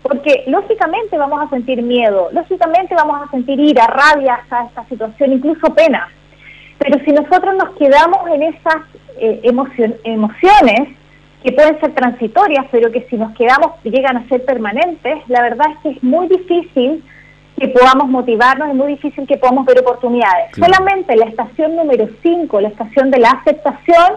porque 0.00 0.44
lógicamente 0.46 1.18
vamos 1.18 1.42
a 1.42 1.50
sentir 1.50 1.82
miedo, 1.82 2.28
lógicamente 2.32 2.94
vamos 2.94 3.20
a 3.20 3.30
sentir 3.32 3.58
ira, 3.58 3.88
rabia 3.88 4.34
hasta 4.34 4.66
esta 4.66 4.84
situación, 4.86 5.32
incluso 5.32 5.74
pena, 5.74 6.08
pero 6.82 7.04
si 7.04 7.12
nosotros 7.12 7.54
nos 7.56 7.70
quedamos 7.76 8.28
en 8.28 8.42
esas 8.42 8.76
eh, 9.18 9.40
emociones, 10.04 10.88
que 11.42 11.52
pueden 11.52 11.78
ser 11.80 11.94
transitorias, 11.94 12.66
pero 12.70 12.90
que 12.92 13.02
si 13.10 13.16
nos 13.16 13.34
quedamos 13.36 13.72
llegan 13.82 14.16
a 14.16 14.28
ser 14.28 14.44
permanentes, 14.44 15.18
la 15.28 15.42
verdad 15.42 15.66
es 15.72 15.78
que 15.82 15.90
es 15.90 16.02
muy 16.02 16.28
difícil 16.28 17.02
que 17.58 17.68
podamos 17.68 18.08
motivarnos, 18.08 18.68
es 18.68 18.74
muy 18.74 18.92
difícil 18.92 19.26
que 19.26 19.36
podamos 19.36 19.66
ver 19.66 19.80
oportunidades. 19.80 20.50
Solamente 20.56 21.16
la 21.16 21.26
estación 21.26 21.76
número 21.76 22.08
5, 22.22 22.60
la 22.60 22.68
estación 22.68 23.10
de 23.10 23.18
la 23.18 23.30
aceptación, 23.30 24.16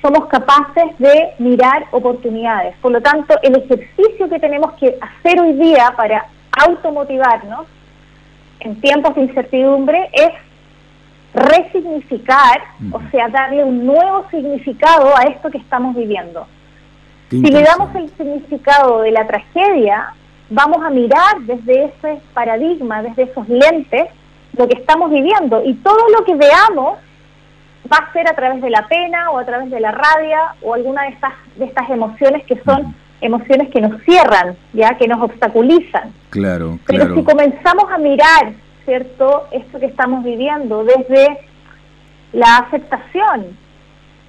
somos 0.00 0.26
capaces 0.26 0.98
de 0.98 1.30
mirar 1.38 1.86
oportunidades. 1.92 2.74
Por 2.80 2.92
lo 2.92 3.00
tanto, 3.00 3.34
el 3.42 3.56
ejercicio 3.56 4.28
que 4.28 4.38
tenemos 4.40 4.72
que 4.74 4.96
hacer 5.00 5.40
hoy 5.40 5.52
día 5.52 5.92
para 5.96 6.26
automotivarnos 6.66 7.66
en 8.60 8.80
tiempos 8.80 9.14
de 9.14 9.22
incertidumbre 9.22 10.10
es 10.12 10.32
resignificar, 11.34 12.62
o 12.92 13.00
sea, 13.10 13.28
darle 13.28 13.64
un 13.64 13.86
nuevo 13.86 14.26
significado 14.30 15.16
a 15.16 15.22
esto 15.24 15.50
que 15.50 15.58
estamos 15.58 15.94
viviendo. 15.94 16.46
Si 17.30 17.40
le 17.40 17.62
damos 17.62 17.94
el 17.94 18.10
significado 18.10 19.00
de 19.00 19.10
la 19.10 19.26
tragedia, 19.26 20.12
vamos 20.50 20.84
a 20.84 20.90
mirar 20.90 21.40
desde 21.40 21.84
ese 21.84 22.20
paradigma, 22.34 23.02
desde 23.02 23.22
esos 23.22 23.48
lentes, 23.48 24.08
lo 24.56 24.68
que 24.68 24.78
estamos 24.78 25.10
viviendo. 25.10 25.62
Y 25.64 25.74
todo 25.74 26.08
lo 26.10 26.24
que 26.26 26.34
veamos 26.34 26.98
va 27.90 27.96
a 27.96 28.12
ser 28.12 28.28
a 28.28 28.34
través 28.34 28.60
de 28.60 28.68
la 28.68 28.86
pena 28.86 29.30
o 29.30 29.38
a 29.38 29.46
través 29.46 29.70
de 29.70 29.80
la 29.80 29.92
rabia 29.92 30.54
o 30.60 30.74
alguna 30.74 31.02
de 31.04 31.08
estas, 31.08 31.32
de 31.56 31.64
estas 31.64 31.88
emociones 31.88 32.44
que 32.44 32.60
son 32.64 32.94
emociones 33.22 33.70
que 33.70 33.80
nos 33.80 34.02
cierran, 34.02 34.56
ya 34.72 34.96
que 34.98 35.08
nos 35.08 35.22
obstaculizan. 35.22 36.12
Claro, 36.30 36.78
Pero 36.86 37.14
si 37.14 37.24
comenzamos 37.24 37.90
a 37.90 37.98
mirar, 37.98 38.52
¿cierto?, 38.84 39.48
esto 39.52 39.78
que 39.78 39.86
estamos 39.86 40.24
viviendo 40.24 40.84
desde 40.84 41.38
la 42.32 42.58
aceptación, 42.58 43.56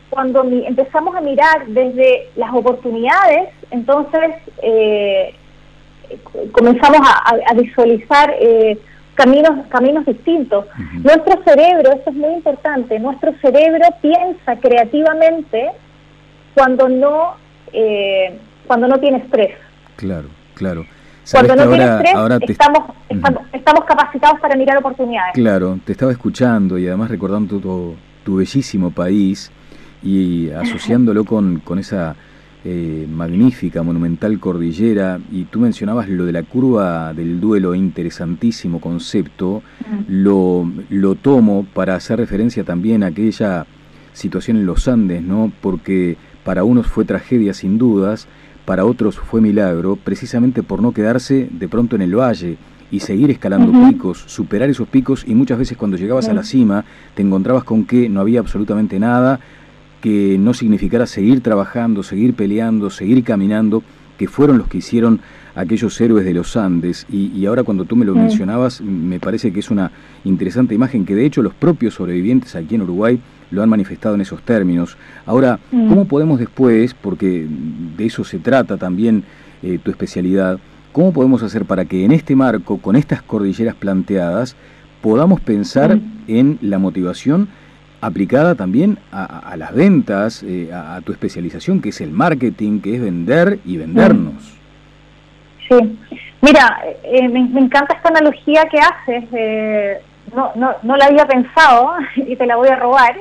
cuando 0.09 0.43
empezamos 0.43 1.15
a 1.15 1.21
mirar 1.21 1.65
desde 1.67 2.29
las 2.35 2.53
oportunidades, 2.53 3.49
entonces 3.71 4.35
eh, 4.61 5.33
comenzamos 6.51 6.99
a, 7.01 7.53
visualizar 7.55 8.35
eh, 8.39 8.77
caminos, 9.15 9.65
caminos 9.69 10.05
distintos. 10.05 10.65
Nuestro 11.03 11.43
cerebro, 11.43 11.93
eso 11.93 12.09
es 12.09 12.15
muy 12.15 12.33
importante, 12.33 12.99
nuestro 12.99 13.33
cerebro 13.41 13.85
piensa 14.01 14.55
creativamente 14.61 15.71
cuando 16.53 16.89
no, 16.89 17.35
eh, 17.71 18.37
cuando 18.67 18.87
no 18.87 18.99
tiene 18.99 19.17
estrés. 19.17 19.55
Claro, 19.95 20.27
claro. 20.53 20.85
Cuando 21.31 21.55
no 21.55 21.69
tiene 21.69 21.85
estrés, 21.85 22.49
estamos, 22.49 22.83
estamos, 23.51 23.85
capacitados 23.85 24.39
para 24.39 24.55
mirar 24.55 24.77
oportunidades. 24.77 25.33
Claro, 25.33 25.79
te 25.85 25.93
estaba 25.93 26.11
escuchando 26.11 26.77
y 26.77 26.87
además 26.87 27.09
recordando 27.09 27.59
tu, 27.59 27.95
tu 28.23 28.35
bellísimo 28.37 28.91
país 28.91 29.51
y 30.01 30.49
asociándolo 30.51 31.25
con, 31.25 31.59
con 31.59 31.79
esa 31.79 32.15
eh, 32.65 33.07
magnífica, 33.09 33.83
monumental 33.83 34.39
cordillera, 34.39 35.19
y 35.31 35.43
tú 35.43 35.59
mencionabas 35.59 36.07
lo 36.07 36.25
de 36.25 36.31
la 36.31 36.43
curva 36.43 37.13
del 37.13 37.41
duelo, 37.41 37.75
interesantísimo 37.75 38.79
concepto, 38.79 39.61
lo, 40.07 40.71
lo 40.89 41.15
tomo 41.15 41.65
para 41.73 41.95
hacer 41.95 42.19
referencia 42.19 42.63
también 42.63 43.03
a 43.03 43.07
aquella 43.07 43.65
situación 44.13 44.55
en 44.55 44.65
los 44.65 44.87
Andes, 44.87 45.21
¿no? 45.21 45.51
Porque 45.59 46.15
para 46.45 46.63
unos 46.63 46.87
fue 46.87 47.03
tragedia 47.03 47.53
sin 47.53 47.77
dudas, 47.77 48.29
para 48.65 48.85
otros 48.85 49.17
fue 49.17 49.41
milagro, 49.41 49.97
precisamente 50.01 50.63
por 50.63 50.81
no 50.81 50.93
quedarse 50.93 51.49
de 51.51 51.67
pronto 51.67 51.95
en 51.95 52.01
el 52.01 52.15
valle 52.15 52.57
y 52.91 52.99
seguir 52.99 53.31
escalando 53.31 53.71
picos, 53.89 54.23
superar 54.27 54.69
esos 54.69 54.87
picos 54.87 55.25
y 55.27 55.33
muchas 55.33 55.57
veces 55.57 55.77
cuando 55.77 55.97
llegabas 55.97 56.29
a 56.29 56.33
la 56.33 56.43
cima 56.43 56.85
te 57.15 57.23
encontrabas 57.23 57.63
con 57.63 57.85
que 57.85 58.07
no 58.07 58.21
había 58.21 58.39
absolutamente 58.39 58.99
nada, 58.99 59.39
que 59.99 60.37
no 60.37 60.53
significara 60.53 61.07
seguir 61.07 61.41
trabajando, 61.41 62.03
seguir 62.03 62.35
peleando, 62.35 62.89
seguir 62.89 63.23
caminando, 63.23 63.83
que 64.17 64.27
fueron 64.27 64.57
los 64.57 64.67
que 64.67 64.77
hicieron 64.77 65.21
aquellos 65.55 65.99
héroes 65.99 66.25
de 66.25 66.33
los 66.33 66.55
Andes. 66.55 67.05
Y, 67.11 67.45
ahora 67.45 67.63
cuando 67.63 67.85
tú 67.85 67.95
me 67.95 68.05
lo 68.05 68.13
mencionabas, 68.13 68.81
me 68.81 69.19
parece 69.19 69.51
que 69.51 69.59
es 69.59 69.71
una 69.71 69.91
interesante 70.23 70.75
imagen 70.75 71.05
que 71.05 71.15
de 71.15 71.25
hecho 71.25 71.41
los 71.41 71.53
propios 71.53 71.95
sobrevivientes 71.95 72.55
aquí 72.55 72.75
en 72.75 72.83
Uruguay 72.83 73.19
lo 73.53 73.61
han 73.61 73.69
manifestado 73.69 74.15
en 74.15 74.21
esos 74.21 74.41
términos. 74.41 74.97
Ahora, 75.25 75.59
¿cómo 75.69 76.05
podemos 76.05 76.39
después, 76.39 76.93
porque 76.93 77.45
de 77.97 78.05
eso 78.05 78.23
se 78.23 78.39
trata 78.39 78.77
también 78.77 79.23
eh, 79.61 79.79
tu 79.81 79.91
especialidad, 79.91 80.59
cómo 80.91 81.13
podemos 81.13 81.43
hacer 81.43 81.65
para 81.65 81.85
que 81.85 82.03
en 82.03 82.11
este 82.11 82.35
marco, 82.35 82.79
con 82.79 82.95
estas 82.95 83.21
cordilleras 83.21 83.75
planteadas, 83.75 84.55
podamos 85.01 85.39
pensar 85.39 85.99
en 86.27 86.57
la 86.61 86.79
motivación 86.79 87.47
aplicada 88.01 88.55
también 88.55 88.97
a, 89.11 89.55
las 89.55 89.73
ventas, 89.73 90.43
eh, 90.43 90.69
a, 90.73 90.99
tu 91.01 91.11
especialización, 91.11 91.81
que 91.81 91.89
es 91.89 92.01
el 92.01 92.11
marketing, 92.11 92.81
que 92.81 92.95
es 92.95 93.01
vender 93.01 93.59
y 93.65 93.77
vendernos. 93.77 94.57
Sí, 95.69 95.97
mira, 96.41 96.81
eh, 97.03 97.29
me, 97.29 97.39
encanta 97.59 97.93
esta 97.93 98.09
analogía 98.09 98.65
que 98.69 98.79
haces. 98.79 100.03
No, 100.35 100.51
no, 100.55 100.73
no 100.81 100.97
la 100.97 101.05
había 101.05 101.25
pensado 101.25 101.93
y 102.15 102.35
te 102.35 102.45
la 102.45 102.55
voy 102.55 102.69
a 102.69 102.75
robar. 102.75 103.15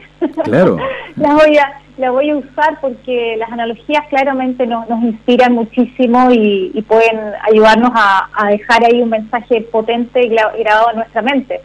Claro. 0.44 0.78
la, 1.16 1.34
voy 1.34 1.56
a, 1.58 1.80
la 1.98 2.10
voy 2.10 2.30
a 2.30 2.36
usar 2.36 2.80
porque 2.80 3.36
las 3.38 3.50
analogías 3.50 4.06
claramente 4.08 4.66
nos, 4.66 4.88
nos 4.88 5.02
inspiran 5.02 5.52
muchísimo 5.52 6.30
y, 6.30 6.82
pueden 6.88 7.32
ayudarnos 7.50 7.90
a, 7.94 8.28
a, 8.34 8.48
dejar 8.48 8.84
ahí 8.84 9.00
un 9.00 9.10
mensaje 9.10 9.60
potente 9.62 10.24
y 10.24 10.28
grabado 10.28 10.90
en 10.90 10.96
nuestra 10.96 11.22
mente. 11.22 11.60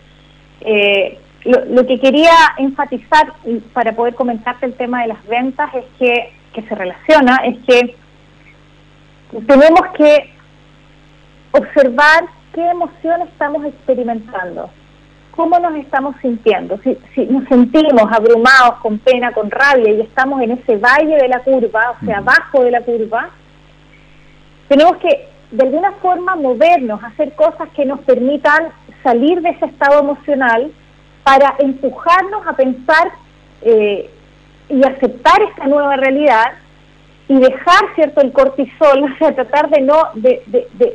Eh, 0.62 1.20
lo, 1.48 1.86
que 1.86 2.00
quería 2.00 2.32
enfatizar 2.58 3.34
para 3.74 3.94
poder 3.94 4.16
comentarte 4.16 4.66
el 4.66 4.74
tema 4.74 5.02
de 5.02 5.08
las 5.08 5.26
ventas 5.28 5.74
es 5.74 5.86
que, 5.98 6.34
que 6.54 6.62
se 6.64 6.76
relaciona, 6.76 7.38
es 7.46 7.58
que 7.66 7.96
tenemos 9.46 9.82
que 9.98 10.34
observar 11.52 12.26
qué 12.54 12.70
emoción 12.70 13.22
estamos 13.22 13.66
experimentando, 13.66 14.70
cómo 15.38 15.60
nos 15.60 15.76
estamos 15.76 16.16
sintiendo. 16.22 16.78
Si, 16.84 16.98
si, 17.14 17.26
nos 17.28 17.48
sentimos 17.48 18.12
abrumados, 18.12 18.80
con 18.82 18.98
pena, 18.98 19.32
con 19.32 19.50
rabia 19.52 19.94
y 19.94 20.02
estamos 20.02 20.42
en 20.42 20.52
ese 20.52 20.78
valle 20.78 21.16
de 21.16 21.28
la 21.30 21.40
curva, 21.42 21.96
o 22.02 22.06
sea, 22.06 22.18
abajo 22.18 22.64
de 22.64 22.72
la 22.72 22.82
curva, 22.82 23.30
tenemos 24.68 24.98
que 24.98 25.28
de 25.52 25.64
alguna 25.64 25.94
forma 26.02 26.36
movernos, 26.36 27.02
hacer 27.04 27.34
cosas 27.36 27.70
que 27.76 27.86
nos 27.86 28.00
permitan 28.02 28.70
salir 29.04 29.42
de 29.42 29.50
ese 29.52 29.68
estado 29.68 30.00
emocional 30.00 30.72
para 31.24 31.56
empujarnos 31.60 32.46
a 32.46 32.54
pensar 32.54 33.12
eh, 33.62 34.10
y 34.70 34.86
aceptar 34.86 35.42
esta 35.44 35.68
nueva 35.68 35.96
realidad 35.96 36.54
y 37.30 37.40
dejar 37.40 37.96
cierto 37.96 38.22
el 38.22 38.32
cortisol, 38.34 39.04
o 39.14 39.18
sea, 39.20 39.36
tratar 39.36 39.70
de 39.70 39.82
no 39.82 39.98
de, 40.16 40.42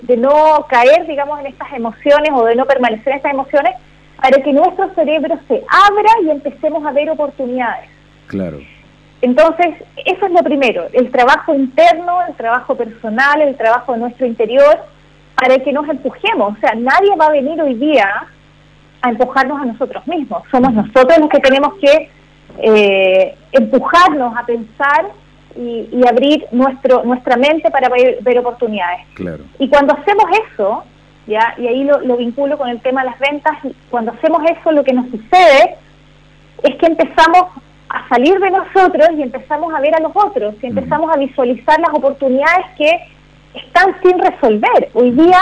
de, 0.03 0.17
no 0.17 0.67
caer, 0.69 1.07
digamos, 1.07 1.39
en 1.41 1.47
estas 1.47 1.73
emociones 1.73 2.31
o 2.35 2.45
de 2.45 2.57
no 2.57 2.67
permanecer 2.67 3.13
en 3.13 3.17
estas 3.19 3.33
emociones 3.33 3.75
para 4.23 4.41
que 4.41 4.53
nuestro 4.53 4.89
cerebro 4.95 5.37
se 5.49 5.65
abra 5.69 6.11
y 6.25 6.31
empecemos 6.31 6.87
a 6.87 6.93
ver 6.93 7.11
oportunidades. 7.11 7.91
Claro. 8.29 8.61
Entonces, 9.21 9.75
eso 10.05 10.27
es 10.27 10.33
lo 10.33 10.43
primero, 10.45 10.87
el 10.93 11.11
trabajo 11.11 11.55
interno, 11.55 12.21
el 12.29 12.35
trabajo 12.37 12.77
personal, 12.77 13.43
el 13.43 13.57
trabajo 13.57 13.93
de 13.93 13.99
nuestro 13.99 14.27
interior, 14.27 14.79
para 15.35 15.59
que 15.59 15.73
nos 15.73 15.89
empujemos. 15.89 16.57
O 16.57 16.61
sea, 16.61 16.75
nadie 16.77 17.17
va 17.17 17.27
a 17.27 17.31
venir 17.33 17.61
hoy 17.61 17.75
día 17.75 18.27
a 19.01 19.09
empujarnos 19.11 19.61
a 19.61 19.65
nosotros 19.65 20.07
mismos. 20.07 20.43
Somos 20.53 20.73
nosotros 20.73 21.19
los 21.19 21.29
que 21.29 21.41
tenemos 21.41 21.75
que 21.81 22.09
eh, 22.59 23.35
empujarnos 23.51 24.37
a 24.37 24.47
pensar 24.47 25.07
y, 25.57 26.01
abrir 26.09 26.47
nuestro 26.53 27.03
nuestra 27.05 27.37
mente 27.37 27.71
para 27.71 27.89
ver, 27.89 28.39
oportunidades. 28.39 29.01
Claro. 29.15 29.45
Y 29.59 29.69
cuando 29.69 29.95
hacemos 29.95 30.25
eso, 30.53 30.85
ya 31.27 31.55
y 31.59 31.67
ahí 31.67 31.85
lo, 31.85 32.01
lo 32.01 32.17
vinculo 32.17 32.59
con 32.59 32.69
el 32.69 32.81
tema 32.81 33.03
de 33.03 33.11
las 33.11 33.19
ventas, 33.19 33.59
cuando 33.91 34.13
hacemos 34.13 34.43
eso 34.51 34.73
lo 34.73 34.85
que 34.85 34.93
nos 34.93 35.07
sucede 35.11 35.77
es 36.63 36.77
que 36.77 36.87
empezamos 36.87 37.45
a 37.89 38.09
salir 38.09 38.39
de 38.39 38.51
nosotros 38.51 39.09
y 39.17 39.23
empezamos 39.23 39.73
a 39.75 39.81
ver 39.81 39.95
a 39.95 40.01
los 40.01 40.13
otros 40.15 40.55
y 40.63 40.67
empezamos 40.67 41.15
a 41.15 41.19
visualizar 41.19 41.79
las 41.81 41.91
oportunidades 41.93 42.67
que 42.77 42.91
están 43.55 43.95
sin 44.03 44.19
resolver. 44.19 44.91
Hoy 44.95 45.11
día, 45.11 45.41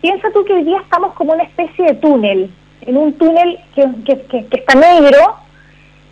piensa 0.00 0.30
tú 0.32 0.44
que 0.44 0.54
hoy 0.54 0.64
día 0.64 0.78
estamos 0.80 1.14
como 1.14 1.34
una 1.34 1.42
especie 1.42 1.84
de 1.84 1.94
túnel, 1.94 2.50
en 2.82 2.96
un 2.96 3.12
túnel 3.14 3.58
que, 3.74 3.86
que, 4.06 4.46
que, 4.46 4.60
está 4.60 4.74
negro 4.74 5.36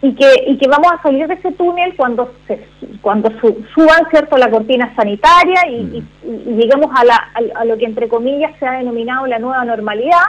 y 0.07 0.15
que, 0.15 0.45
y 0.47 0.57
que 0.57 0.69
vamos 0.69 0.93
a 0.93 1.03
salir 1.03 1.27
de 1.27 1.35
ese 1.35 1.51
túnel 1.53 1.97
cuando 1.97 2.31
se, 2.47 2.65
cuando 3.03 3.29
suban 3.75 4.09
cierto 4.11 4.37
la 4.37 4.49
cortina 4.49 4.95
sanitaria 4.95 5.69
y, 5.69 6.05
lleguemos 6.23 6.91
a, 6.95 7.05
la, 7.05 7.17
a, 7.57 7.65
lo 7.65 7.77
que 7.77 7.87
entre 7.87 8.09
comillas 8.09 8.53
se 8.61 8.67
ha 8.67 8.79
denominado 8.79 9.27
la 9.27 9.41
nueva 9.41 9.65
normalidad. 9.65 10.23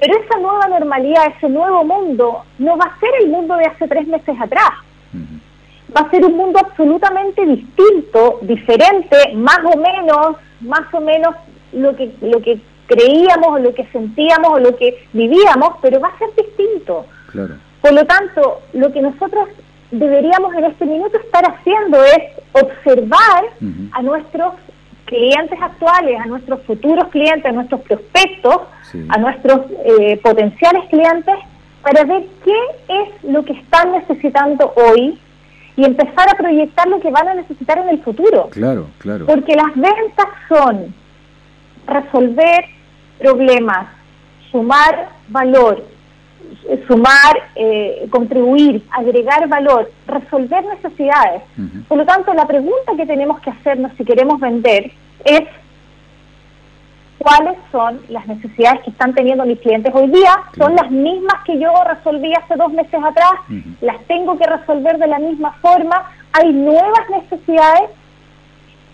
Pero 0.00 0.18
esa 0.18 0.38
nueva 0.38 0.68
normalidad, 0.68 1.34
ese 1.36 1.50
nuevo 1.50 1.84
mundo, 1.84 2.44
no 2.58 2.78
va 2.78 2.86
a 2.86 2.98
ser 2.98 3.10
el 3.20 3.28
mundo 3.28 3.56
de 3.56 3.66
hace 3.66 3.86
tres 3.86 4.06
meses 4.06 4.34
atrás. 4.40 4.70
Va 5.94 6.06
a 6.06 6.10
ser 6.10 6.24
un 6.24 6.34
mundo 6.34 6.58
absolutamente 6.58 7.44
distinto, 7.44 8.38
diferente, 8.40 9.34
más 9.34 9.60
o 9.64 9.76
menos, 9.76 10.36
más 10.62 10.92
o 10.94 11.00
menos 11.00 11.34
lo 11.72 11.94
que, 11.94 12.10
lo 12.22 12.40
que 12.40 12.58
creíamos 12.86 13.48
o 13.48 13.58
lo 13.58 13.74
que 13.74 13.86
sentíamos 13.92 14.48
o 14.54 14.58
lo 14.58 14.74
que 14.76 15.06
vivíamos, 15.12 15.74
pero 15.82 16.00
va 16.00 16.08
a 16.08 16.18
ser 16.18 16.30
distinto. 16.36 17.04
Por 17.82 17.92
lo 17.92 18.06
tanto, 18.06 18.62
lo 18.72 18.92
que 18.92 19.02
nosotros 19.02 19.48
deberíamos 19.90 20.54
en 20.54 20.64
este 20.64 20.86
minuto 20.86 21.18
estar 21.18 21.44
haciendo 21.44 22.02
es 22.04 22.22
observar 22.52 23.44
a 23.92 24.02
nuestros 24.02 24.54
clientes 25.04 25.58
actuales, 25.60 26.20
a 26.20 26.26
nuestros 26.26 26.62
futuros 26.62 27.08
clientes, 27.08 27.44
a 27.44 27.52
nuestros 27.52 27.80
prospectos, 27.82 28.62
a 29.08 29.18
nuestros 29.18 29.60
eh, 29.84 30.18
potenciales 30.22 30.88
clientes, 30.88 31.34
para 31.82 32.04
ver 32.04 32.24
qué 32.44 32.58
es 32.88 33.30
lo 33.30 33.44
que 33.44 33.52
están 33.52 33.92
necesitando 33.92 34.72
hoy 34.76 35.18
y 35.76 35.84
empezar 35.84 36.28
a 36.30 36.36
proyectar 36.36 36.86
lo 36.86 37.00
que 37.00 37.10
van 37.10 37.28
a 37.28 37.34
necesitar 37.34 37.78
en 37.78 37.88
el 37.88 38.02
futuro. 38.02 38.48
Claro, 38.50 38.86
claro. 38.98 39.26
Porque 39.26 39.54
las 39.54 39.74
ventas 39.74 40.28
son 40.48 40.94
resolver 41.86 42.64
problemas, 43.18 43.88
sumar 44.50 45.08
valor, 45.28 45.84
sumar, 46.86 47.50
eh, 47.54 48.06
contribuir, 48.10 48.82
agregar 48.90 49.48
valor, 49.48 49.90
resolver 50.06 50.64
necesidades. 50.64 51.42
Por 51.88 51.98
lo 51.98 52.06
tanto, 52.06 52.32
la 52.34 52.46
pregunta 52.46 52.92
que 52.96 53.06
tenemos 53.06 53.40
que 53.40 53.50
hacernos 53.50 53.92
si 53.96 54.04
queremos 54.04 54.40
vender 54.40 54.92
es 55.24 55.42
cuáles 57.18 57.56
son 57.70 58.00
las 58.08 58.26
necesidades 58.26 58.82
que 58.82 58.90
están 58.90 59.14
teniendo 59.14 59.44
mis 59.44 59.60
clientes 59.60 59.92
hoy 59.94 60.08
día. 60.08 60.34
Son 60.56 60.74
las 60.74 60.90
mismas 60.90 61.42
que 61.44 61.58
yo 61.58 61.72
resolví 61.84 62.32
hace 62.34 62.56
dos 62.56 62.72
meses 62.72 63.00
atrás, 63.02 63.34
las 63.80 64.02
tengo 64.06 64.36
que 64.38 64.46
resolver 64.46 64.98
de 64.98 65.06
la 65.06 65.18
misma 65.18 65.52
forma, 65.62 66.10
hay 66.32 66.52
nuevas 66.52 67.10
necesidades 67.10 67.90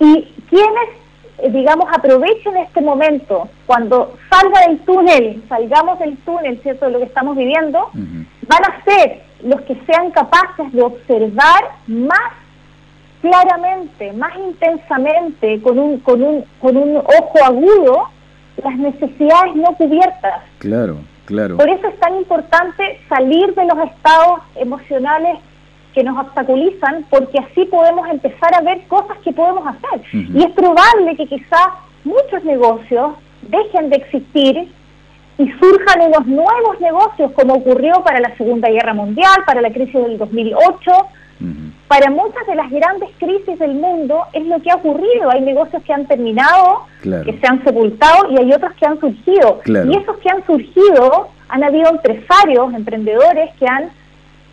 y 0.01 0.23
quienes 0.49 0.89
eh, 0.91 1.08
digamos, 1.51 1.87
aprovechen 1.93 2.57
este 2.57 2.81
momento, 2.81 3.49
cuando 3.67 4.17
salga 4.31 4.67
del 4.67 4.79
túnel, 4.81 5.43
salgamos 5.49 5.99
del 5.99 6.17
túnel, 6.19 6.61
¿cierto?, 6.63 6.87
de 6.87 6.93
lo 6.93 6.99
que 6.99 7.05
estamos 7.05 7.37
viviendo, 7.37 7.91
van 7.95 8.63
a 8.65 8.85
ser 8.85 9.23
los 9.43 9.61
que 9.63 9.77
sean 9.87 10.11
capaces 10.11 10.73
de 10.73 10.83
observar 10.83 11.63
más 11.87 12.33
claramente, 13.21 14.13
más 14.13 14.37
intensamente, 14.37 15.61
con 15.63 15.79
un, 15.79 15.99
con 16.01 16.23
un, 16.23 16.45
con 16.61 16.77
un 16.77 16.97
ojo 16.97 17.45
agudo, 17.45 18.09
las 18.63 18.77
necesidades 18.77 19.55
no 19.55 19.75
cubiertas. 19.77 20.43
Claro, 20.59 20.99
claro. 21.25 21.57
Por 21.57 21.69
eso 21.69 21.89
es 21.89 21.99
tan 22.01 22.17
importante 22.17 23.01
salir 23.09 23.55
de 23.55 23.65
los 23.65 23.79
estados 23.91 24.41
emocionales 24.57 25.39
que 25.95 26.05
nos 26.05 26.19
obstaculizan, 26.19 27.07
porque 27.11 27.39
así 27.39 27.65
podemos 27.67 28.09
empezar 28.09 28.55
a 28.55 28.61
ver 28.61 28.87
cosas 28.89 29.17
que 29.25 29.33
podemos 29.33 29.65
hacer. 29.67 30.03
Y 30.13 30.43
es 30.43 30.51
probable 30.53 31.17
que 31.17 31.27
quizás 31.27 31.69
muchos 32.05 32.45
negocios 32.45 33.13
dejen 33.43 33.91
de 33.91 33.97
existir 33.97 34.69
y 35.39 35.51
surjan 35.53 36.03
unos 36.03 36.27
nuevos 36.27 36.81
negocios, 36.81 37.33
como 37.33 37.55
ocurrió 37.55 38.03
para 38.03 38.21
la 38.21 38.37
Segunda 38.37 38.69
Guerra 38.69 38.93
Mundial, 38.95 39.45
para 39.47 39.61
la 39.61 39.71
crisis 39.71 39.95
del 39.95 40.19
2008. 40.19 40.93
Para 41.87 42.11
muchas 42.11 42.47
de 42.47 42.55
las 42.55 42.69
grandes 42.71 43.09
crisis 43.19 43.59
del 43.59 43.75
mundo 43.75 44.25
es 44.33 44.45
lo 44.47 44.61
que 44.61 44.71
ha 44.71 44.75
ocurrido. 44.75 45.31
Hay 45.31 45.41
negocios 45.41 45.83
que 45.85 45.93
han 45.93 46.07
terminado, 46.07 46.83
que 47.03 47.39
se 47.41 47.47
han 47.47 47.65
sepultado 47.65 48.31
y 48.31 48.39
hay 48.39 48.53
otros 48.53 48.75
que 48.75 48.87
han 48.87 49.01
surgido. 49.01 49.61
Y 49.65 49.97
esos 49.97 50.19
que 50.19 50.29
han 50.29 50.45
surgido 50.45 51.29
han 51.49 51.65
habido 51.65 51.89
empresarios, 51.89 52.75
emprendedores 52.75 53.55
que 53.59 53.67
han 53.67 53.91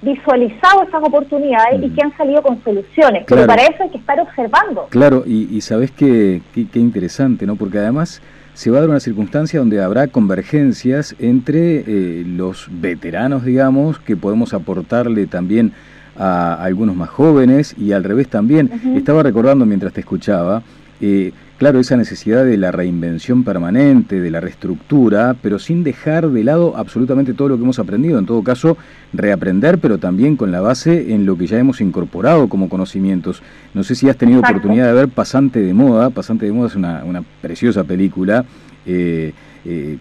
visualizado 0.01 0.83
esas 0.83 1.01
oportunidades 1.03 1.81
y 1.83 1.89
que 1.89 2.03
han 2.03 2.15
salido 2.17 2.41
con 2.41 2.63
soluciones. 2.63 3.25
Pero 3.27 3.47
para 3.47 3.63
eso 3.63 3.83
hay 3.83 3.89
que 3.89 3.97
estar 3.97 4.19
observando. 4.19 4.87
Claro, 4.89 5.23
y, 5.25 5.59
sabes 5.61 5.91
qué, 5.91 6.41
qué, 6.53 6.79
interesante, 6.79 7.45
¿no? 7.45 7.55
Porque 7.55 7.79
además 7.79 8.21
se 8.53 8.71
va 8.71 8.77
a 8.77 8.81
dar 8.81 8.89
una 8.89 8.99
circunstancia 8.99 9.59
donde 9.59 9.81
habrá 9.81 10.07
convergencias 10.07 11.15
entre 11.19 11.79
eh, 11.79 12.23
los 12.25 12.67
veteranos, 12.71 13.43
digamos, 13.43 13.99
que 13.99 14.15
podemos 14.15 14.53
aportarle 14.53 15.27
también 15.27 15.73
a, 16.17 16.53
algunos 16.63 16.95
más 16.95 17.09
jóvenes 17.09 17.75
y 17.77 17.91
al 17.91 18.03
revés 18.03 18.29
también. 18.29 18.71
Estaba 18.95 19.23
recordando 19.23 19.65
mientras 19.65 19.91
te 19.93 20.01
escuchaba, 20.01 20.63
eh, 21.01 21.31
claro, 21.57 21.79
esa 21.79 21.97
necesidad 21.97 22.45
de 22.45 22.57
la 22.57 22.71
reinvención 22.71 23.43
permanente, 23.43 24.19
de 24.19 24.31
la 24.31 24.39
reestructura, 24.39 25.35
pero 25.41 25.59
sin 25.59 25.83
dejar 25.83 26.29
de 26.29 26.43
lado 26.43 26.75
absolutamente 26.77 27.33
todo 27.33 27.49
lo 27.49 27.57
que 27.57 27.63
hemos 27.63 27.79
aprendido. 27.79 28.19
En 28.19 28.25
todo 28.25 28.43
caso, 28.43 28.77
reaprender, 29.13 29.79
pero 29.79 29.97
también 29.97 30.35
con 30.35 30.51
la 30.51 30.61
base 30.61 31.13
en 31.13 31.25
lo 31.25 31.37
que 31.37 31.47
ya 31.47 31.57
hemos 31.57 31.81
incorporado 31.81 32.47
como 32.47 32.69
conocimientos. 32.69 33.41
No 33.73 33.83
sé 33.83 33.95
si 33.95 34.09
has 34.09 34.17
tenido 34.17 34.39
oportunidad 34.39 34.87
de 34.87 34.93
ver 34.93 35.09
Pasante 35.09 35.61
de 35.61 35.73
Moda. 35.73 36.09
Pasante 36.09 36.45
de 36.45 36.51
Moda 36.51 36.67
es 36.67 36.75
una, 36.75 37.03
una 37.03 37.23
preciosa 37.41 37.83
película. 37.83 38.45
Eh, 38.85 39.33
eh, 39.67 39.97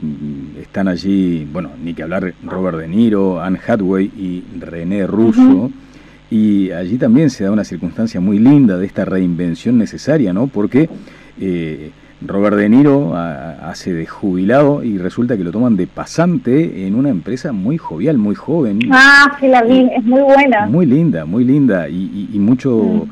están 0.60 0.88
allí, 0.88 1.48
bueno, 1.50 1.70
ni 1.82 1.94
que 1.94 2.02
hablar 2.02 2.34
Robert 2.44 2.76
De 2.78 2.86
Niro, 2.86 3.40
Anne 3.40 3.58
Hathaway 3.66 4.04
y 4.04 4.44
René 4.60 5.06
Russo. 5.06 5.70
Y 6.30 6.70
allí 6.70 6.96
también 6.96 7.30
se 7.30 7.44
da 7.44 7.50
una 7.50 7.64
circunstancia 7.64 8.20
muy 8.20 8.38
linda 8.38 8.78
de 8.78 8.86
esta 8.86 9.04
reinvención 9.04 9.78
necesaria, 9.78 10.32
¿no? 10.32 10.46
Porque 10.46 10.88
eh, 11.40 11.90
Robert 12.26 12.56
De 12.56 12.68
Niro 12.68 13.14
hace 13.16 13.92
de 13.92 14.06
jubilado 14.06 14.82
y 14.82 14.98
resulta 14.98 15.36
que 15.36 15.44
lo 15.44 15.52
toman 15.52 15.76
de 15.76 15.86
pasante 15.86 16.86
en 16.86 16.94
una 16.94 17.10
empresa 17.10 17.52
muy 17.52 17.76
jovial, 17.76 18.18
muy 18.18 18.34
joven. 18.34 18.78
Ah, 18.90 19.36
sí 19.38 19.48
la 19.48 19.62
vi, 19.62 19.90
es 19.94 20.04
muy 20.04 20.22
buena. 20.22 20.66
Muy 20.66 20.86
linda, 20.86 21.24
muy 21.24 21.44
linda 21.44 21.88
y, 21.88 22.28
mucho, 22.38 23.06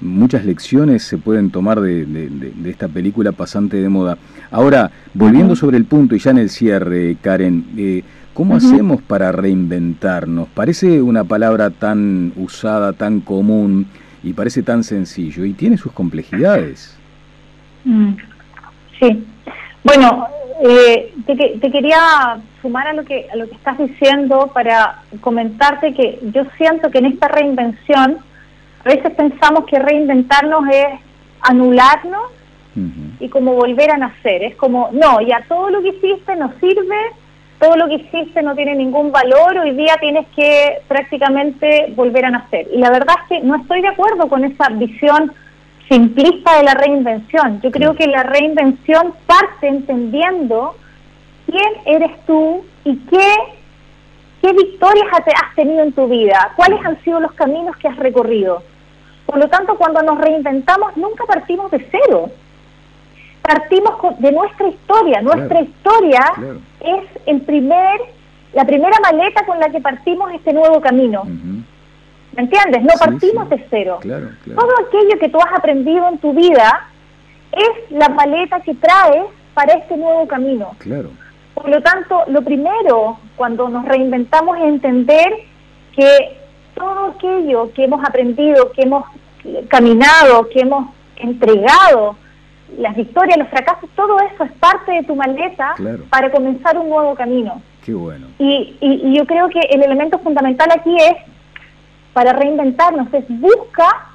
muchas 0.00 0.44
lecciones 0.44 1.02
se 1.02 1.16
pueden 1.16 1.50
tomar 1.50 1.80
de, 1.80 2.52
esta 2.66 2.88
película 2.88 3.32
pasante 3.32 3.78
de 3.78 3.88
moda. 3.88 4.18
Ahora, 4.50 4.90
volviendo 5.14 5.56
sobre 5.56 5.76
el 5.76 5.84
punto 5.84 6.14
y 6.14 6.18
ya 6.18 6.30
en 6.30 6.38
el 6.38 6.50
cierre, 6.50 7.16
Karen, 7.22 7.64
eh, 7.76 8.02
¿cómo 8.38 8.54
hacemos 8.54 9.02
para 9.02 9.32
reinventarnos? 9.32 10.46
Parece 10.50 11.02
una 11.02 11.24
palabra 11.24 11.70
tan 11.70 12.32
usada, 12.36 12.92
tan 12.92 13.18
común 13.18 13.88
y 14.22 14.32
parece 14.32 14.62
tan 14.62 14.84
sencillo 14.84 15.44
y 15.44 15.54
tiene 15.54 15.76
sus 15.76 15.90
complejidades. 15.90 16.96
Mm. 17.84 18.12
Sí. 19.00 19.26
Bueno, 19.82 20.28
eh, 20.62 21.12
te, 21.26 21.70
quería 21.72 22.38
sumar 22.62 22.86
a 22.86 22.92
lo 22.92 23.04
que 23.04 23.26
a 23.32 23.34
lo 23.34 23.48
que 23.48 23.56
estás 23.56 23.76
diciendo 23.76 24.52
para 24.54 25.02
comentarte 25.20 25.92
que 25.92 26.20
yo 26.32 26.44
siento 26.56 26.92
que 26.92 26.98
en 26.98 27.06
esta 27.06 27.26
reinvención 27.26 28.18
a 28.84 28.88
veces 28.88 29.14
pensamos 29.16 29.64
que 29.66 29.80
reinventarnos 29.80 30.62
es 30.70 31.00
anularnos 31.40 32.22
y 33.18 33.28
como 33.30 33.54
volver 33.54 33.90
a 33.90 33.96
nacer. 33.96 34.44
Es 34.44 34.54
como, 34.54 34.90
no, 34.92 35.20
ya 35.22 35.44
todo 35.48 35.70
lo 35.70 35.82
que 35.82 35.88
hiciste 35.88 36.36
no 36.36 36.52
sirve, 36.60 37.00
todo 37.58 37.76
lo 37.76 37.88
que 37.88 37.94
hiciste 37.94 38.42
no 38.42 38.54
tiene 38.54 38.74
ningún 38.76 39.10
valor, 39.10 39.58
hoy 39.58 39.72
día 39.72 39.96
tienes 40.00 40.26
que 40.36 40.80
prácticamente 40.86 41.92
volver 41.96 42.26
a 42.26 42.30
nacer. 42.30 42.68
Y 42.72 42.78
la 42.78 42.90
verdad 42.90 43.16
es 43.22 43.28
que 43.28 43.44
no 43.44 43.56
estoy 43.56 43.80
de 43.82 43.88
acuerdo 43.88 44.28
con 44.28 44.44
esa 44.44 44.68
visión 44.70 45.32
simplista 45.88 46.58
de 46.58 46.64
la 46.64 46.74
reinvención. 46.74 47.60
Yo 47.60 47.70
creo 47.70 47.94
que 47.94 48.06
la 48.06 48.22
reinvención 48.22 49.14
parte 49.26 49.66
entendiendo 49.66 50.76
quién 51.46 51.72
eres 51.86 52.12
tú 52.26 52.64
y 52.84 52.96
qué, 52.96 53.34
qué 54.42 54.52
victorias 54.52 55.06
has 55.12 55.54
tenido 55.56 55.82
en 55.82 55.92
tu 55.92 56.06
vida, 56.06 56.52
cuáles 56.56 56.84
han 56.84 57.02
sido 57.02 57.18
los 57.20 57.32
caminos 57.32 57.76
que 57.78 57.88
has 57.88 57.96
recorrido. 57.96 58.62
Por 59.26 59.38
lo 59.38 59.48
tanto, 59.48 59.76
cuando 59.76 60.00
nos 60.02 60.18
reinventamos, 60.18 60.96
nunca 60.96 61.24
partimos 61.24 61.70
de 61.70 61.86
cero. 61.90 62.30
Partimos 63.42 64.18
de 64.18 64.32
nuestra 64.32 64.68
historia. 64.68 65.22
Nuestra 65.22 65.60
historia 65.60 66.20
es 66.90 67.04
el 67.26 67.40
primer, 67.42 68.00
la 68.52 68.64
primera 68.64 68.96
maleta 69.00 69.44
con 69.46 69.58
la 69.58 69.70
que 69.70 69.80
partimos 69.80 70.32
este 70.32 70.52
nuevo 70.52 70.80
camino. 70.80 71.24
¿Me 71.24 72.42
entiendes? 72.42 72.82
No 72.82 72.94
partimos 72.98 73.48
de 73.48 73.66
cero. 73.70 73.98
Todo 74.02 74.70
aquello 74.86 75.18
que 75.18 75.28
tú 75.28 75.38
has 75.38 75.58
aprendido 75.58 76.08
en 76.08 76.18
tu 76.18 76.32
vida 76.32 76.88
es 77.52 77.90
la 77.90 78.08
maleta 78.08 78.60
que 78.60 78.74
traes 78.74 79.24
para 79.54 79.74
este 79.74 79.96
nuevo 79.96 80.26
camino. 80.28 80.76
Claro. 80.78 81.10
Por 81.54 81.68
lo 81.68 81.82
tanto, 81.82 82.22
lo 82.28 82.42
primero 82.42 83.18
cuando 83.34 83.68
nos 83.68 83.84
reinventamos 83.84 84.56
es 84.58 84.64
entender 84.64 85.26
que 85.96 86.38
todo 86.74 87.06
aquello 87.16 87.72
que 87.72 87.84
hemos 87.84 88.04
aprendido, 88.04 88.70
que 88.70 88.82
hemos 88.82 89.04
caminado, 89.68 90.48
que 90.50 90.60
hemos 90.60 90.90
entregado, 91.16 92.16
las 92.76 92.94
victorias, 92.96 93.38
los 93.38 93.48
fracasos, 93.48 93.88
todo 93.94 94.18
eso 94.20 94.44
es 94.44 94.52
parte 94.52 94.92
de 94.92 95.02
tu 95.04 95.16
maleta 95.16 95.74
para 96.10 96.30
comenzar 96.30 96.76
un 96.78 96.88
nuevo 96.88 97.14
camino. 97.14 97.62
Qué 97.84 97.94
bueno. 97.94 98.26
Y, 98.38 98.76
y, 98.80 99.16
yo 99.16 99.24
creo 99.24 99.48
que 99.48 99.60
el 99.60 99.82
elemento 99.82 100.18
fundamental 100.18 100.68
aquí 100.74 100.94
es, 100.96 101.16
para 102.12 102.32
reinventarnos, 102.32 103.12
es 103.14 103.24
busca 103.28 104.08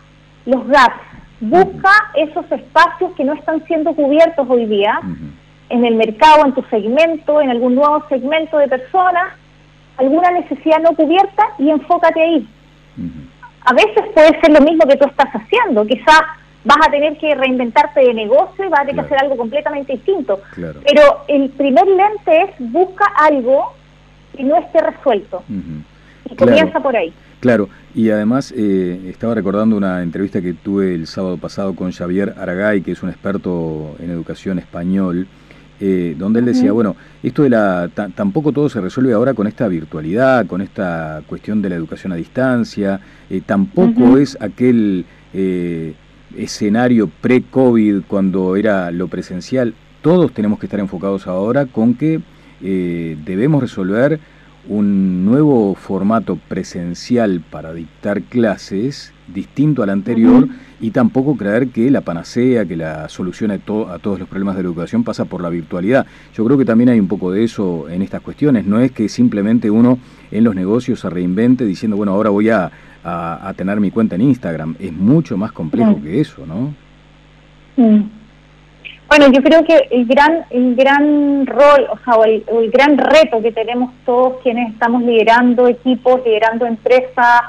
los 0.45 0.67
gaps, 0.67 1.01
busca 1.39 1.91
esos 2.15 2.49
espacios 2.51 3.11
que 3.13 3.23
no 3.23 3.33
están 3.33 3.65
siendo 3.65 3.93
cubiertos 3.93 4.47
hoy 4.49 4.65
día 4.65 4.99
en 5.69 5.85
el 5.85 5.95
mercado, 5.95 6.45
en 6.45 6.53
tu 6.53 6.61
segmento, 6.63 7.41
en 7.41 7.49
algún 7.49 7.75
nuevo 7.75 8.05
segmento 8.07 8.57
de 8.57 8.67
personas, 8.67 9.33
alguna 9.97 10.31
necesidad 10.31 10.79
no 10.79 10.95
cubierta 10.95 11.43
y 11.57 11.69
enfócate 11.69 12.21
ahí. 12.21 12.47
A 13.65 13.73
veces 13.73 14.03
puede 14.13 14.39
ser 14.39 14.51
lo 14.51 14.61
mismo 14.61 14.85
que 14.85 14.97
tú 14.97 15.05
estás 15.05 15.29
haciendo, 15.33 15.85
quizás 15.85 16.21
vas 16.63 16.77
a 16.87 16.91
tener 16.91 17.17
que 17.17 17.35
reinventarte 17.35 18.01
de 18.01 18.13
negocio 18.13 18.65
y 18.65 18.69
vas 18.69 18.81
a 18.81 18.85
tener 18.85 18.95
que 18.95 19.13
hacer 19.13 19.17
algo 19.19 19.37
completamente 19.37 19.93
distinto. 19.93 20.41
Pero 20.55 21.23
el 21.27 21.49
primer 21.49 21.85
lente 21.87 22.41
es 22.43 22.49
busca 22.59 23.05
algo 23.17 23.73
que 24.35 24.43
no 24.43 24.57
esté 24.57 24.79
resuelto. 24.81 25.43
Y 26.29 26.35
comienza 26.35 26.79
por 26.79 26.95
ahí. 26.95 27.13
Claro, 27.39 27.67
y 27.93 28.09
además 28.09 28.53
eh, 28.55 29.09
estaba 29.09 29.35
recordando 29.35 29.75
una 29.75 30.01
entrevista 30.01 30.41
que 30.41 30.53
tuve 30.53 30.95
el 30.95 31.07
sábado 31.07 31.37
pasado 31.37 31.75
con 31.75 31.91
Xavier 31.91 32.33
Aragay, 32.37 32.81
que 32.81 32.93
es 32.93 33.03
un 33.03 33.09
experto 33.09 33.97
en 33.99 34.11
educación 34.11 34.59
español, 34.59 35.27
eh, 35.81 36.15
donde 36.17 36.39
él 36.39 36.45
decía, 36.45 36.71
bueno, 36.71 36.95
esto 37.21 37.43
de 37.43 37.49
la... 37.49 37.89
tampoco 38.15 38.53
todo 38.53 38.69
se 38.69 38.79
resuelve 38.79 39.11
ahora 39.11 39.33
con 39.33 39.47
esta 39.47 39.67
virtualidad, 39.67 40.45
con 40.45 40.61
esta 40.61 41.21
cuestión 41.27 41.61
de 41.61 41.67
la 41.67 41.75
educación 41.75 42.13
a 42.13 42.15
distancia, 42.15 43.01
eh, 43.29 43.41
tampoco 43.45 44.17
es 44.17 44.37
aquel 44.39 45.05
escenario 46.37 47.09
pre-COVID 47.21 48.01
cuando 48.07 48.55
era 48.55 48.91
lo 48.91 49.07
presencial. 49.07 49.73
Todos 50.01 50.33
tenemos 50.33 50.59
que 50.59 50.65
estar 50.65 50.79
enfocados 50.79 51.27
ahora 51.27 51.65
con 51.65 51.95
que 51.95 52.21
debemos 52.61 53.61
resolver 53.61 54.19
un 54.67 55.25
nuevo 55.25 55.75
formato 55.75 56.37
presencial 56.47 57.43
para 57.49 57.73
dictar 57.73 58.21
clases 58.21 59.11
distinto 59.33 59.83
al 59.83 59.89
anterior 59.89 60.47
y 60.79 60.91
tampoco 60.91 61.35
creer 61.35 61.69
que 61.69 61.89
la 61.89 62.01
panacea, 62.01 62.65
que 62.65 62.75
la 62.75 63.09
solución 63.09 63.51
a, 63.51 63.55
a, 63.55 63.57
todos 63.57 64.19
los 64.19 64.27
problemas 64.27 64.55
de 64.55 64.63
la 64.63 64.67
educación 64.67 65.03
pasa 65.03 65.25
por 65.25 65.41
la 65.41 65.49
virtualidad. 65.49 66.05
Yo 66.33 66.45
creo 66.45 66.57
que 66.57 66.65
también 66.65 66.89
hay 66.89 66.99
un 66.99 67.07
poco 67.07 67.31
de 67.31 67.43
eso 67.43 67.89
en 67.89 68.01
estas 68.01 68.21
cuestiones. 68.21 68.65
No 68.65 68.79
es 68.79 68.91
que 68.91 69.09
simplemente 69.09 69.71
uno 69.71 69.97
en 70.31 70.43
los 70.43 70.55
negocios 70.55 70.99
se 70.99 71.09
reinvente 71.09 71.65
diciendo, 71.65 71.97
bueno, 71.97 72.13
ahora 72.13 72.29
voy 72.29 72.49
a, 72.49 72.71
a, 73.03 73.53
tener 73.55 73.79
mi 73.79 73.91
cuenta 73.91 74.15
en 74.15 74.21
Instagram. 74.21 74.75
Es 74.79 74.93
mucho 74.93 75.37
más 75.37 75.51
complejo 75.51 76.01
que 76.01 76.21
eso, 76.21 76.45
¿no? 76.45 76.73
Bueno, 79.15 79.31
yo 79.31 79.43
creo 79.43 79.63
que 79.63 79.87
el 79.91 80.05
gran, 80.05 80.45
el 80.49 80.75
gran 80.75 81.45
rol, 81.45 81.87
o 81.91 81.97
sea, 82.03 82.23
el, 82.25 82.71
gran 82.71 82.97
reto 82.97 83.41
que 83.41 83.51
tenemos 83.51 83.93
todos 84.05 84.41
quienes 84.41 84.73
estamos 84.73 85.03
liderando 85.03 85.67
equipos, 85.67 86.21
liderando 86.25 86.65
empresas, 86.65 87.41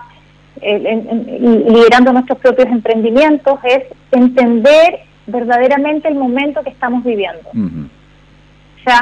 liderando 0.61 2.13
nuestros 2.13 2.39
propios 2.39 2.69
emprendimientos, 2.69 3.59
es 3.65 3.85
entender 4.13 5.01
verdaderamente 5.27 6.09
el 6.09 6.15
momento 6.15 6.63
que 6.63 6.71
estamos 6.71 7.05
viviendo. 7.05 7.49
O 7.51 8.85
sea, 8.85 9.01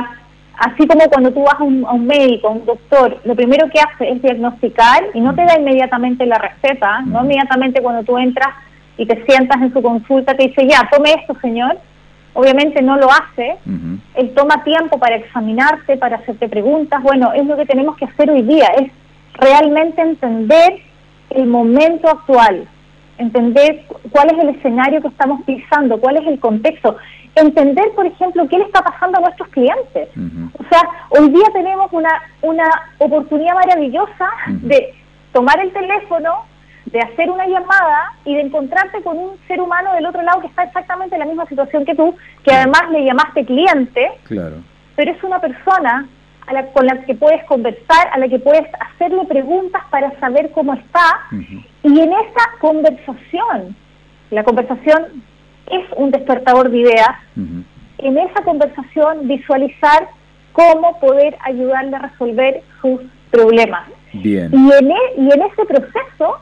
así 0.58 0.86
como 0.86 1.04
cuando 1.08 1.32
tú 1.32 1.42
vas 1.42 1.58
a 1.58 1.64
un, 1.64 1.84
a 1.84 1.92
un, 1.92 2.06
médico, 2.06 2.48
a 2.48 2.52
un 2.52 2.64
doctor, 2.64 3.20
lo 3.24 3.34
primero 3.34 3.68
que 3.68 3.80
hace 3.80 4.10
es 4.10 4.22
diagnosticar 4.22 5.04
y 5.14 5.20
no 5.20 5.34
te 5.34 5.44
da 5.44 5.58
inmediatamente 5.58 6.26
la 6.26 6.38
receta, 6.38 7.00
no 7.02 7.24
inmediatamente 7.24 7.82
cuando 7.82 8.04
tú 8.04 8.18
entras 8.18 8.50
y 8.96 9.06
te 9.06 9.24
sientas 9.24 9.60
en 9.60 9.72
su 9.72 9.82
consulta 9.82 10.34
te 10.34 10.48
dice, 10.48 10.66
ya, 10.66 10.88
tome 10.90 11.14
esto, 11.14 11.36
señor, 11.40 11.78
obviamente 12.34 12.82
no 12.82 12.96
lo 12.96 13.08
hace, 13.10 13.56
él 14.14 14.32
toma 14.34 14.62
tiempo 14.64 14.98
para 14.98 15.16
examinarte, 15.16 15.96
para 15.96 16.16
hacerte 16.16 16.48
preguntas, 16.48 17.02
bueno, 17.02 17.32
es 17.32 17.44
lo 17.46 17.56
que 17.56 17.66
tenemos 17.66 17.96
que 17.96 18.06
hacer 18.06 18.30
hoy 18.30 18.42
día, 18.42 18.66
es 18.80 18.90
realmente 19.34 20.00
entender 20.00 20.80
el 21.30 21.46
momento 21.46 22.08
actual, 22.08 22.68
entender 23.18 23.84
cuál 24.10 24.32
es 24.32 24.38
el 24.38 24.48
escenario 24.50 25.00
que 25.00 25.08
estamos 25.08 25.42
pisando, 25.44 25.98
cuál 26.00 26.16
es 26.16 26.26
el 26.26 26.40
contexto, 26.40 26.96
entender, 27.34 27.90
por 27.94 28.06
ejemplo, 28.06 28.46
qué 28.48 28.58
le 28.58 28.64
está 28.64 28.82
pasando 28.82 29.18
a 29.18 29.22
nuestros 29.22 29.48
clientes. 29.48 30.08
O 30.58 30.64
sea, 30.68 30.82
hoy 31.10 31.30
día 31.30 31.46
tenemos 31.52 31.92
una, 31.92 32.10
una 32.42 32.68
oportunidad 32.98 33.54
maravillosa 33.54 34.28
de 34.48 34.94
tomar 35.32 35.58
el 35.60 35.72
teléfono, 35.72 36.44
de 36.86 37.00
hacer 37.00 37.30
una 37.30 37.46
llamada 37.46 38.12
y 38.24 38.34
de 38.34 38.42
encontrarte 38.42 39.02
con 39.02 39.16
un 39.16 39.30
ser 39.48 39.60
humano 39.60 39.94
del 39.94 40.04
otro 40.06 40.22
lado 40.22 40.40
que 40.40 40.48
está 40.48 40.64
exactamente 40.64 41.14
en 41.14 41.20
la 41.20 41.26
misma 41.26 41.46
situación 41.46 41.84
que 41.84 41.94
tú, 41.94 42.14
que 42.44 42.52
además 42.52 42.82
le 42.90 43.04
llamaste 43.04 43.46
cliente, 43.46 44.10
claro. 44.24 44.56
pero 44.94 45.12
es 45.12 45.22
una 45.22 45.40
persona 45.40 46.06
a 46.46 46.52
la, 46.52 46.66
con 46.72 46.86
la 46.86 47.04
que 47.04 47.14
puedes 47.14 47.42
conversar, 47.44 48.08
a 48.12 48.18
la 48.18 48.28
que 48.28 48.38
puedes 48.38 48.66
hacerle 48.80 49.24
preguntas 49.26 49.82
para 49.90 50.18
saber 50.20 50.50
cómo 50.52 50.74
está, 50.74 51.20
y 51.82 52.00
en 52.00 52.12
esa 52.12 52.58
conversación, 52.60 53.76
la 54.30 54.44
conversación 54.44 55.22
es 55.70 55.84
un 55.96 56.10
despertador 56.10 56.70
de 56.70 56.78
ideas, 56.78 57.10
en 57.98 58.18
esa 58.18 58.42
conversación 58.42 59.28
visualizar 59.28 60.08
cómo 60.52 60.98
poder 61.00 61.36
ayudarle 61.44 61.96
a 61.96 62.00
resolver 62.00 62.62
sus 62.80 63.00
problemas. 63.30 63.88
Bien. 64.12 64.50
Y 64.52 64.72
en, 64.72 64.90
e, 64.90 64.96
y 65.16 65.32
en 65.32 65.42
ese 65.42 65.64
proceso 65.64 66.38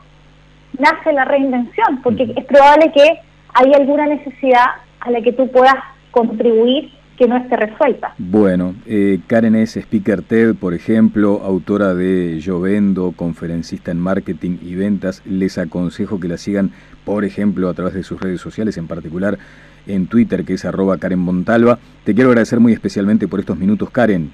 nace 0.77 1.13
la 1.13 1.25
reinvención, 1.25 2.01
porque 2.01 2.33
es 2.35 2.45
probable 2.45 2.91
que 2.91 3.19
hay 3.53 3.73
alguna 3.73 4.07
necesidad 4.07 4.65
a 4.99 5.11
la 5.11 5.21
que 5.21 5.33
tú 5.33 5.49
puedas 5.49 5.75
contribuir 6.11 6.91
que 7.21 7.27
no 7.27 7.37
esté 7.37 7.55
resuelta. 7.55 8.15
Bueno, 8.17 8.73
eh, 8.87 9.19
Karen 9.27 9.53
es 9.53 9.77
speaker 9.77 10.23
TED, 10.23 10.55
por 10.55 10.73
ejemplo, 10.73 11.41
autora 11.45 11.93
de 11.93 12.39
Yo 12.39 12.59
Vendo, 12.59 13.13
conferencista 13.15 13.91
en 13.91 13.99
marketing 13.99 14.57
y 14.59 14.73
ventas. 14.73 15.21
Les 15.23 15.59
aconsejo 15.59 16.19
que 16.19 16.27
la 16.27 16.37
sigan, 16.37 16.71
por 17.05 17.23
ejemplo, 17.23 17.69
a 17.69 17.75
través 17.75 17.93
de 17.93 18.01
sus 18.01 18.19
redes 18.19 18.41
sociales, 18.41 18.75
en 18.77 18.87
particular 18.87 19.37
en 19.85 20.07
Twitter, 20.07 20.43
que 20.43 20.55
es 20.55 20.65
arroba 20.65 20.97
Karen 20.97 21.19
Montalva. 21.19 21.77
Te 22.05 22.15
quiero 22.15 22.31
agradecer 22.31 22.59
muy 22.59 22.73
especialmente 22.73 23.27
por 23.27 23.39
estos 23.39 23.55
minutos, 23.55 23.91
Karen. 23.91 24.31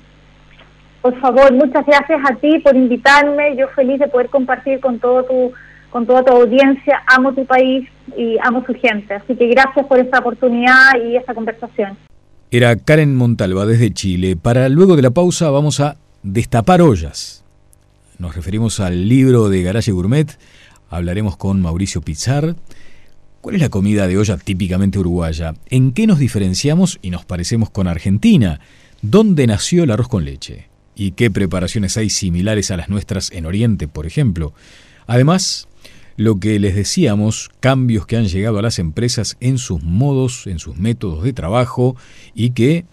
Por 1.01 1.19
favor, 1.19 1.51
muchas 1.51 1.85
gracias 1.85 2.21
a 2.23 2.35
ti 2.35 2.59
por 2.59 2.73
invitarme. 2.73 3.57
Yo 3.57 3.67
feliz 3.67 3.99
de 3.99 4.07
poder 4.07 4.29
compartir 4.29 4.79
con 4.79 4.97
todo 4.99 5.23
tu 5.23 5.51
con 5.89 6.05
toda 6.05 6.23
tu 6.23 6.31
audiencia, 6.31 7.03
amo 7.07 7.33
tu 7.33 7.45
país 7.45 7.89
y 8.15 8.37
amo 8.43 8.63
su 8.65 8.73
gente. 8.73 9.13
Así 9.13 9.35
que 9.35 9.47
gracias 9.47 9.85
por 9.87 9.99
esta 9.99 10.19
oportunidad 10.19 11.01
y 11.03 11.17
esta 11.17 11.33
conversación. 11.33 11.97
Era 12.49 12.77
Karen 12.77 13.13
Montalva 13.13 13.65
desde 13.65 13.93
Chile. 13.93 14.37
Para 14.37 14.69
luego 14.69 14.95
de 14.95 15.01
la 15.01 15.09
pausa 15.09 15.49
vamos 15.49 15.81
a 15.81 15.97
destapar 16.23 16.81
ollas. 16.81 17.43
Nos 18.19 18.37
referimos 18.37 18.79
al 18.79 19.09
libro 19.09 19.49
de 19.49 19.63
Garage 19.63 19.91
Gourmet. 19.91 20.39
Hablaremos 20.89 21.35
con 21.35 21.59
Mauricio 21.61 21.99
Pizar. 21.99 22.55
¿Cuál 23.41 23.55
es 23.55 23.61
la 23.61 23.67
comida 23.67 24.07
de 24.07 24.17
olla 24.17 24.37
típicamente 24.37 24.97
uruguaya? 24.97 25.55
¿En 25.69 25.91
qué 25.91 26.07
nos 26.07 26.19
diferenciamos 26.19 26.99
y 27.01 27.09
nos 27.09 27.25
parecemos 27.25 27.69
con 27.69 27.85
Argentina? 27.85 28.61
¿Dónde 29.01 29.45
nació 29.45 29.83
el 29.83 29.91
arroz 29.91 30.07
con 30.07 30.23
leche? 30.23 30.69
¿Y 30.95 31.11
qué 31.11 31.29
preparaciones 31.29 31.97
hay 31.97 32.09
similares 32.09 32.71
a 32.71 32.77
las 32.77 32.87
nuestras 32.87 33.29
en 33.33 33.45
Oriente, 33.45 33.89
por 33.89 34.05
ejemplo? 34.05 34.53
Además, 35.05 35.67
lo 36.17 36.39
que 36.39 36.59
les 36.59 36.75
decíamos, 36.75 37.51
cambios 37.59 38.07
que 38.07 38.17
han 38.17 38.27
llegado 38.27 38.57
a 38.57 38.63
las 38.63 38.79
empresas 38.79 39.37
en 39.39 39.59
sus 39.59 39.83
modos, 39.83 40.47
en 40.47 40.59
sus 40.59 40.75
métodos 40.75 41.23
de 41.23 41.31
trabajo 41.31 41.95
y 42.33 42.49
que 42.49 42.85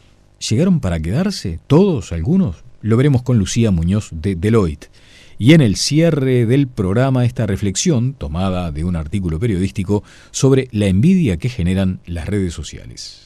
llegaron 0.49 0.81
para 0.81 1.01
quedarse, 1.01 1.59
todos, 1.67 2.13
algunos. 2.13 2.63
lo 2.83 2.99
veremos 2.99 3.23
con 3.23 3.39
Lucía 3.39 3.71
Muñoz 3.71 4.11
de 4.13 4.37
Deloitte. 4.37 4.91
Y 5.39 5.55
en 5.55 5.63
el 5.63 5.77
cierre 5.77 6.47
del 6.47 6.69
programa 6.69 7.25
esta 7.25 7.47
reflexión 7.47 8.13
tomada 8.13 8.71
de 8.71 8.85
un 8.85 8.95
artículo 8.95 9.41
periodístico 9.41 10.05
sobre 10.31 10.69
la 10.71 10.87
envidia 10.87 11.39
que 11.39 11.49
generan 11.49 12.01
las 12.07 12.29
redes 12.29 12.53
sociales. 12.53 13.24